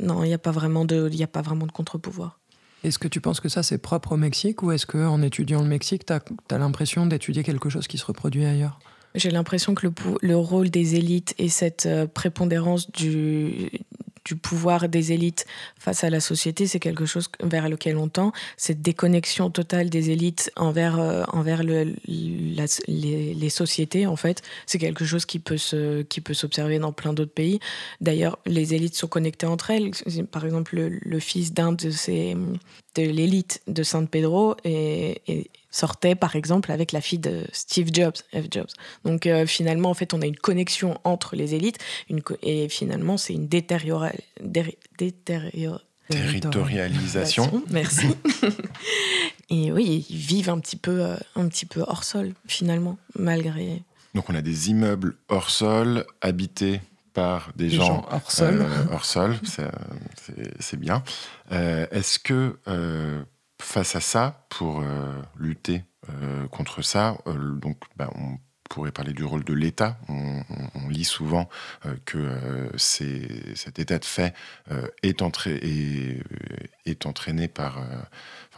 non, 0.00 0.24
n'y 0.24 0.34
a 0.34 0.38
pas 0.38 0.50
vraiment 0.50 0.84
de, 0.84 1.10
a 1.22 1.26
pas 1.26 1.42
vraiment 1.42 1.66
de 1.66 1.72
contre-pouvoir. 1.72 2.38
Est-ce 2.84 2.98
que 2.98 3.08
tu 3.08 3.20
penses 3.20 3.40
que 3.40 3.48
ça 3.48 3.62
c'est 3.62 3.78
propre 3.78 4.12
au 4.12 4.16
Mexique 4.16 4.62
ou 4.62 4.72
est-ce 4.72 4.86
qu'en 4.86 5.22
étudiant 5.22 5.62
le 5.62 5.68
Mexique, 5.68 6.06
tu 6.06 6.12
as, 6.12 6.58
l'impression 6.58 7.06
d'étudier 7.06 7.42
quelque 7.42 7.68
chose 7.68 7.88
qui 7.88 7.98
se 7.98 8.04
reproduit 8.04 8.44
ailleurs? 8.44 8.78
J'ai 9.14 9.30
l'impression 9.30 9.74
que 9.74 9.86
le, 9.86 9.92
le 10.20 10.36
rôle 10.36 10.70
des 10.70 10.94
élites 10.94 11.34
et 11.38 11.48
cette 11.48 11.86
euh, 11.86 12.06
prépondérance 12.06 12.90
du, 12.90 13.70
du 14.28 14.36
pouvoir 14.36 14.90
des 14.90 15.12
élites 15.12 15.46
face 15.78 16.04
à 16.04 16.10
la 16.10 16.20
société, 16.20 16.66
c'est 16.66 16.80
quelque 16.80 17.06
chose 17.06 17.30
vers 17.42 17.68
lequel 17.68 17.96
on 17.96 18.08
tend. 18.08 18.32
Cette 18.58 18.82
déconnexion 18.82 19.50
totale 19.50 19.88
des 19.88 20.10
élites 20.10 20.52
envers, 20.56 21.00
euh, 21.00 21.24
envers 21.28 21.62
les, 21.62 23.48
sociétés, 23.48 24.06
en 24.06 24.16
fait, 24.16 24.42
c'est 24.66 24.78
quelque 24.78 25.06
chose 25.06 25.24
qui 25.24 25.38
peut 25.38 25.56
se, 25.56 26.04
s'observer 26.32 26.78
dans 26.78 26.92
plein 26.92 27.14
d'autres 27.14 27.32
pays. 27.32 27.58
D'ailleurs, 28.02 28.38
les 28.44 28.74
élites 28.74 28.94
sont 28.94 29.08
connectées 29.08 29.46
entre 29.46 29.70
elles. 29.70 29.92
Par 30.30 30.44
exemple, 30.44 30.76
le, 30.76 31.18
fils 31.20 31.54
d'un 31.54 31.72
de 31.72 31.90
ces 31.90 32.36
de 32.96 33.02
l'élite 33.02 33.62
de 33.66 33.82
San 33.82 34.08
Pedro 34.08 34.56
est- 34.64 35.22
sortait 35.70 36.14
par 36.14 36.34
exemple 36.36 36.72
avec 36.72 36.92
la 36.92 37.00
fille 37.00 37.18
de 37.18 37.44
Steve 37.52 37.88
Jobs, 37.92 38.16
F. 38.34 38.46
Jobs. 38.50 38.68
Donc 39.04 39.26
euh, 39.26 39.46
finalement, 39.46 39.90
en 39.90 39.94
fait, 39.94 40.14
on 40.14 40.22
a 40.22 40.26
une 40.26 40.36
connexion 40.36 40.98
entre 41.04 41.36
les 41.36 41.54
élites 41.54 41.78
une 42.08 42.20
et 42.42 42.68
finalement, 42.68 43.16
c'est 43.16 43.34
une 43.34 43.46
détériora- 43.48 44.12
dé- 44.42 44.78
détériora- 44.98 45.80
Territorialisation. 46.08 47.62
Merci. 47.70 48.06
et 49.50 49.70
oui, 49.72 50.06
ils 50.08 50.16
vivent 50.16 50.50
un 50.50 50.58
petit 50.58 50.76
peu, 50.76 51.02
euh, 51.02 51.16
un 51.36 51.48
petit 51.48 51.66
peu 51.66 51.82
hors 51.86 52.04
sol 52.04 52.32
finalement, 52.46 52.98
malgré. 53.14 53.82
Donc 54.14 54.30
on 54.30 54.34
a 54.34 54.40
des 54.42 54.70
immeubles 54.70 55.16
hors 55.28 55.50
sol, 55.50 56.06
habités 56.20 56.80
par 57.12 57.50
des, 57.56 57.68
Des 57.68 57.76
gens, 57.76 57.86
gens 57.86 58.06
hors 58.10 58.30
sol. 58.30 58.60
euh, 58.62 58.84
hors 58.92 59.04
sol, 59.04 59.36
c'est- 60.60 60.76
bien. 60.76 61.02
Est-ce 61.50 62.18
que 62.18 62.56
face 63.68 63.94
à 63.96 64.00
ça, 64.00 64.46
pour 64.48 64.80
euh, 64.80 65.20
lutter 65.38 65.84
euh, 66.08 66.48
contre 66.48 66.80
ça, 66.80 67.18
euh, 67.26 67.54
donc 67.54 67.76
bah, 67.96 68.10
on 68.14 68.38
pourrait 68.70 68.92
parler 68.92 69.12
du 69.12 69.24
rôle 69.24 69.44
de 69.44 69.52
l'État. 69.52 69.98
On, 70.08 70.42
lit 70.88 71.04
souvent 71.04 71.50
que 72.06 72.70
cet 72.76 73.78
état 73.78 73.98
de 73.98 74.04
fait 74.06 74.34
est, 75.02 75.20
entra- 75.20 75.50
est, 75.50 76.22
est 76.86 77.06
entraîné 77.06 77.46
par, 77.46 77.78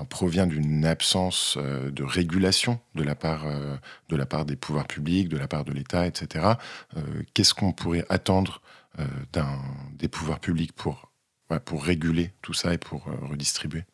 provient 0.09 0.47
d'une 0.47 0.85
absence 0.85 1.59
de 1.59 2.05
régulation 2.05 2.81
de 2.95 3.03
la 3.03 3.15
part 3.17 4.45
des 4.45 4.57
pouvoirs 4.57 4.87
publics, 4.87 5.29
de 5.29 5.39
la 5.39 5.49
part 5.49 5.65
de 5.65 5.73
l'État, 5.73 6.07
etc. 6.07 6.55
Qu'est-ce 7.35 7.55
qu'on 7.55 7.73
pourrait 7.73 8.05
attendre 8.09 8.63
des 9.95 10.09
pouvoirs 10.09 10.41
publics 10.41 10.73
pour 10.73 11.11
ouais, 11.51 11.61
pour 11.61 11.85
réguler 11.85 12.33
tout 12.43 12.55
ça 12.55 12.75
et 12.75 12.79
pour 12.79 13.05
redistribuer? 13.05 13.85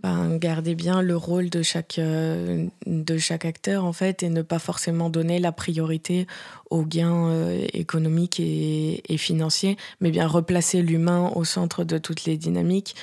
Ben, 0.00 0.36
garder 0.36 0.74
bien 0.74 1.02
le 1.02 1.16
rôle 1.16 1.50
de 1.50 1.62
chaque, 1.62 1.98
euh, 1.98 2.66
de 2.86 3.18
chaque 3.18 3.44
acteur 3.44 3.84
en 3.84 3.92
fait 3.92 4.22
et 4.22 4.28
ne 4.28 4.42
pas 4.42 4.60
forcément 4.60 5.10
donner 5.10 5.40
la 5.40 5.50
priorité 5.50 6.26
aux 6.70 6.84
gains 6.84 7.28
euh, 7.28 7.66
économiques 7.72 8.38
et, 8.38 9.02
et 9.12 9.16
financiers, 9.16 9.76
mais 10.00 10.10
bien 10.10 10.26
replacer 10.26 10.82
l'humain 10.82 11.32
au 11.34 11.44
centre 11.44 11.82
de 11.82 11.98
toutes 11.98 12.24
les 12.24 12.36
dynamiques. 12.36 12.94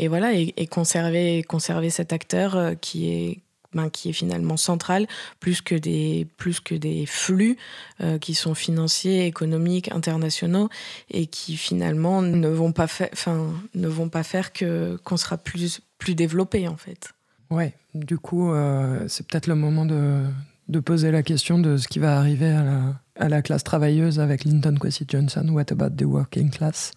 Et 0.00 0.08
voilà 0.08 0.32
et, 0.32 0.66
conserver, 0.66 1.42
conserver 1.42 1.90
cet 1.90 2.12
acteur 2.12 2.56
euh, 2.56 2.74
qui 2.74 3.10
est 3.10 3.38
ben, 3.72 3.88
qui 3.88 4.08
est 4.08 4.12
finalement 4.12 4.56
central 4.56 5.06
plus 5.38 5.60
que 5.60 5.76
des 5.76 6.26
plus 6.38 6.58
que 6.58 6.74
des 6.74 7.06
flux 7.06 7.56
euh, 8.00 8.18
qui 8.18 8.34
sont 8.34 8.54
financiers, 8.54 9.26
économiques, 9.26 9.92
internationaux 9.92 10.68
et 11.10 11.26
qui 11.26 11.56
finalement 11.56 12.20
ne 12.20 12.48
vont 12.48 12.72
pas 12.72 12.88
faire 12.88 13.10
enfin 13.12 13.52
ne 13.74 13.86
vont 13.86 14.08
pas 14.08 14.24
faire 14.24 14.52
que 14.52 14.98
qu'on 15.04 15.16
sera 15.16 15.36
plus 15.36 15.82
plus 16.00 16.16
développé 16.16 16.66
en 16.66 16.76
fait. 16.76 17.12
Ouais, 17.50 17.74
du 17.94 18.18
coup, 18.18 18.52
euh, 18.52 19.06
c'est 19.08 19.26
peut-être 19.26 19.46
le 19.46 19.54
moment 19.54 19.84
de, 19.84 20.24
de 20.68 20.80
poser 20.80 21.10
la 21.10 21.22
question 21.22 21.58
de 21.58 21.76
ce 21.76 21.86
qui 21.88 21.98
va 21.98 22.18
arriver 22.18 22.50
à 22.50 22.64
la, 22.64 23.00
à 23.16 23.28
la 23.28 23.42
classe 23.42 23.62
travailleuse 23.64 24.18
avec 24.18 24.44
Lyndon 24.44 24.74
Kwesi 24.76 25.04
Johnson. 25.06 25.46
What 25.50 25.70
about 25.70 25.96
the 25.96 26.04
working 26.06 26.50
class? 26.50 26.92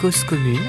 Cause 0.00 0.22
commune, 0.24 0.60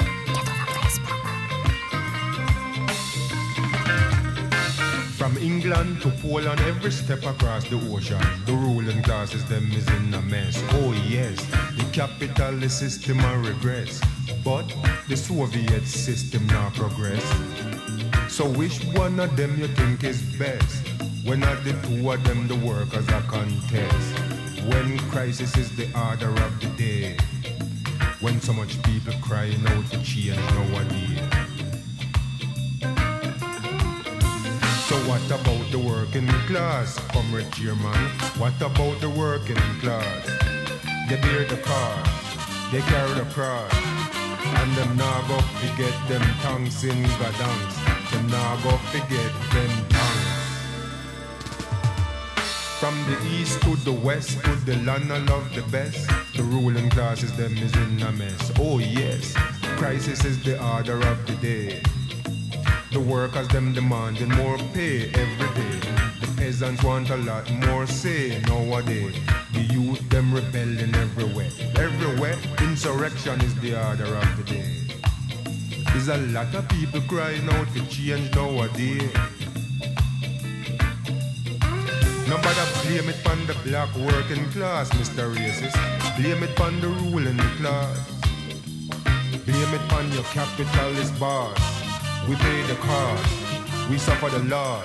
From 5.36 5.44
England 5.44 6.02
to 6.02 6.12
Poland, 6.22 6.62
every 6.62 6.92
step 6.92 7.26
across 7.26 7.66
the 7.66 7.76
ocean, 7.92 8.22
the 8.46 8.54
ruling 8.54 9.04
classes 9.04 9.44
them 9.50 9.70
is 9.74 9.86
in 9.90 10.14
a 10.14 10.22
mess. 10.22 10.64
Oh 10.72 10.94
yes, 11.10 11.36
the 11.76 11.84
capitalist 11.92 12.80
system 12.80 13.20
a 13.20 13.38
regress, 13.40 14.00
but 14.46 14.64
the 15.10 15.18
Soviet 15.18 15.86
system 15.86 16.48
now 16.48 16.70
progress. 16.70 17.22
So 18.30 18.48
which 18.48 18.82
one 18.96 19.20
of 19.20 19.36
them 19.36 19.60
you 19.60 19.68
think 19.68 20.06
is 20.06 20.22
best? 20.40 20.88
When 21.26 21.44
are 21.44 21.60
the 21.68 21.74
two 21.86 22.10
of 22.10 22.24
them 22.24 22.48
the 22.48 22.56
workers 22.56 23.06
a 23.10 23.20
contest? 23.28 24.20
When 24.70 24.98
crisis 25.12 25.58
is 25.58 25.76
the 25.76 25.92
order 26.00 26.30
of 26.30 26.62
the 26.62 26.68
day? 26.78 27.18
When 28.22 28.40
so 28.40 28.54
much 28.54 28.82
people 28.84 29.14
crying 29.22 29.68
out 29.68 29.84
for 29.84 29.98
change 29.98 30.38
nowadays? 30.38 31.35
What 35.16 35.40
about 35.40 35.72
the 35.72 35.80
working 35.80 36.28
class, 36.48 37.00
comrade 37.14 37.50
chairman? 37.54 37.96
What 38.38 38.60
about 38.60 39.00
the 39.00 39.10
working 39.10 39.56
class? 39.80 40.26
They 41.08 41.16
bear 41.22 41.46
the 41.46 41.56
cost, 41.64 42.72
they 42.74 42.82
carry 42.82 43.14
the 43.14 43.26
cross, 43.32 43.74
and 44.60 44.76
them 44.76 44.98
now 44.98 45.26
go 45.30 45.40
forget 45.62 45.96
them 46.10 46.22
tongues 46.42 46.84
in 46.84 47.02
gadongs. 47.20 47.76
Them 48.12 48.28
now 48.28 48.58
go 48.58 48.76
forget 48.92 49.32
them 49.54 49.72
tongues. 49.88 50.36
From 52.82 52.96
the 53.08 53.18
east 53.40 53.62
to 53.62 53.78
the 53.86 53.94
west 53.94 54.44
to 54.44 54.56
the 54.66 54.76
land 54.84 55.14
I 55.14 55.20
love 55.20 55.56
the 55.56 55.64
best. 55.72 56.10
The 56.36 56.44
ruling 56.44 56.90
classes 56.90 57.32
them 57.38 57.56
is 57.58 57.74
in 57.74 58.02
a 58.02 58.12
mess. 58.12 58.52
Oh 58.60 58.80
yes, 58.80 59.34
crisis 59.78 60.26
is 60.26 60.44
the 60.44 60.62
order 60.62 61.00
of 61.08 61.26
the 61.26 61.36
day. 61.36 61.82
The 62.96 63.02
workers 63.02 63.50
them 63.50 63.74
demanding 63.74 64.30
more 64.30 64.58
pay 64.74 65.12
every 65.12 65.50
day. 65.54 65.80
The 66.22 66.34
peasants 66.38 66.82
want 66.82 67.10
a 67.10 67.18
lot 67.18 67.52
more 67.68 67.86
say 67.86 68.40
nowadays. 68.48 69.18
The 69.52 69.64
youth 69.74 70.00
them 70.08 70.34
rebelling 70.34 70.96
everywhere. 70.96 71.50
Everywhere, 71.76 72.38
insurrection 72.62 73.42
is 73.42 73.54
the 73.56 73.76
order 73.86 74.06
of 74.06 74.38
the 74.38 74.44
day. 74.46 74.72
There's 75.92 76.08
a 76.08 76.20
lot 76.32 76.56
of 76.56 76.70
people 76.70 77.02
crying 77.02 77.50
out 77.50 77.68
for 77.68 77.84
change 77.92 78.34
nowadays. 78.34 79.12
Nobody 82.32 82.64
blame 82.80 83.10
it 83.10 83.28
on 83.28 83.46
the 83.46 83.58
black 83.66 83.94
working 83.98 84.50
class, 84.52 84.90
Mr. 84.92 85.36
Racist. 85.36 85.76
Blame 86.16 86.44
it 86.44 86.58
on 86.62 86.80
the 86.80 86.88
ruling 86.88 87.40
class. 87.60 88.10
Blame 89.44 89.74
it 89.74 89.92
on 89.92 90.10
your 90.14 90.24
capitalist 90.32 91.20
boss. 91.20 91.85
We 92.28 92.36
pay 92.36 92.64
the 92.64 92.76
cost, 92.76 93.24
we 93.90 93.98
suffer 94.00 94.30
the 94.30 94.44
loss. 94.46 94.84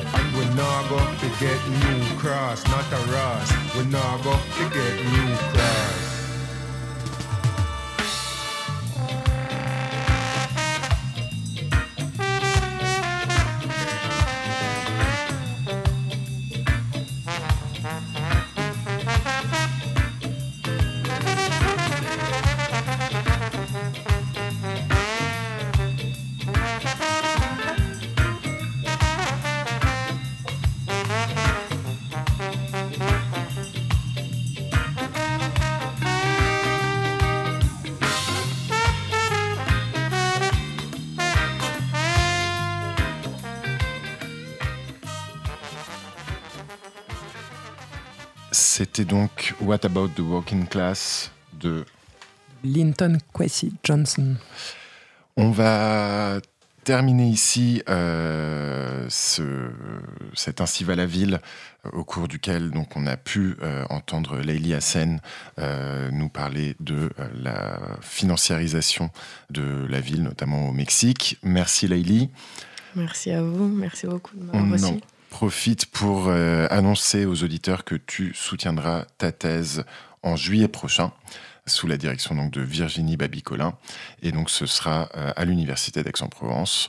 And 0.00 0.36
we 0.36 0.44
not 0.56 0.88
go 0.88 0.98
forget 1.22 1.58
new 1.68 2.18
cross, 2.18 2.64
not 2.66 2.84
a 2.92 3.12
Ross. 3.12 3.52
We 3.76 3.84
not 3.84 4.24
go 4.24 4.32
forget 4.58 4.94
new 5.12 5.36
cross. 5.52 6.05
Donc 49.46 49.60
What 49.60 49.84
About 49.84 50.08
the 50.08 50.20
Working 50.20 50.66
Class 50.66 51.30
de 51.52 51.84
Linton 52.64 53.18
Kwesi 53.32 53.72
Johnson. 53.84 54.36
On 55.36 55.50
va 55.50 56.40
terminer 56.84 57.28
ici 57.28 57.82
euh, 57.88 59.06
ce, 59.08 59.70
cet 60.34 60.60
Ainsi 60.60 60.84
va 60.84 60.94
la 60.94 61.06
ville, 61.06 61.40
euh, 61.84 61.90
au 61.92 62.04
cours 62.04 62.28
duquel 62.28 62.70
donc, 62.70 62.96
on 62.96 63.06
a 63.06 63.16
pu 63.16 63.56
euh, 63.62 63.84
entendre 63.90 64.38
Leili 64.38 64.72
Hassen 64.72 65.20
euh, 65.58 66.10
nous 66.12 66.28
parler 66.28 66.76
de 66.80 67.10
euh, 67.18 67.28
la 67.42 67.78
financiarisation 68.00 69.10
de 69.50 69.86
la 69.88 70.00
ville, 70.00 70.22
notamment 70.22 70.68
au 70.68 70.72
Mexique. 70.72 71.38
Merci 71.42 71.88
Leili. 71.88 72.30
Merci 72.94 73.32
à 73.32 73.42
vous, 73.42 73.68
merci 73.68 74.06
beaucoup 74.06 74.36
de 74.36 74.44
m'avoir 74.44 74.72
reçu. 74.72 75.00
Profite 75.30 75.86
pour 75.86 76.28
euh, 76.28 76.66
annoncer 76.70 77.26
aux 77.26 77.42
auditeurs 77.42 77.84
que 77.84 77.94
tu 77.94 78.32
soutiendras 78.34 79.06
ta 79.18 79.32
thèse 79.32 79.84
en 80.22 80.36
juillet 80.36 80.68
prochain 80.68 81.12
sous 81.66 81.86
la 81.86 81.96
direction 81.96 82.34
donc 82.34 82.52
de 82.52 82.60
Virginie 82.60 83.16
Babicolin 83.16 83.76
et 84.22 84.32
donc 84.32 84.50
ce 84.50 84.66
sera 84.66 85.08
euh, 85.16 85.32
à 85.36 85.44
l'université 85.44 86.02
d'Aix-en-Provence 86.02 86.88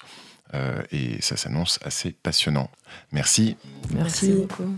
Euh, 0.54 0.82
et 0.92 1.22
ça 1.22 1.36
s'annonce 1.36 1.80
assez 1.84 2.12
passionnant. 2.12 2.70
Merci. 3.12 3.58
Merci 3.94 4.32
beaucoup. 4.32 4.78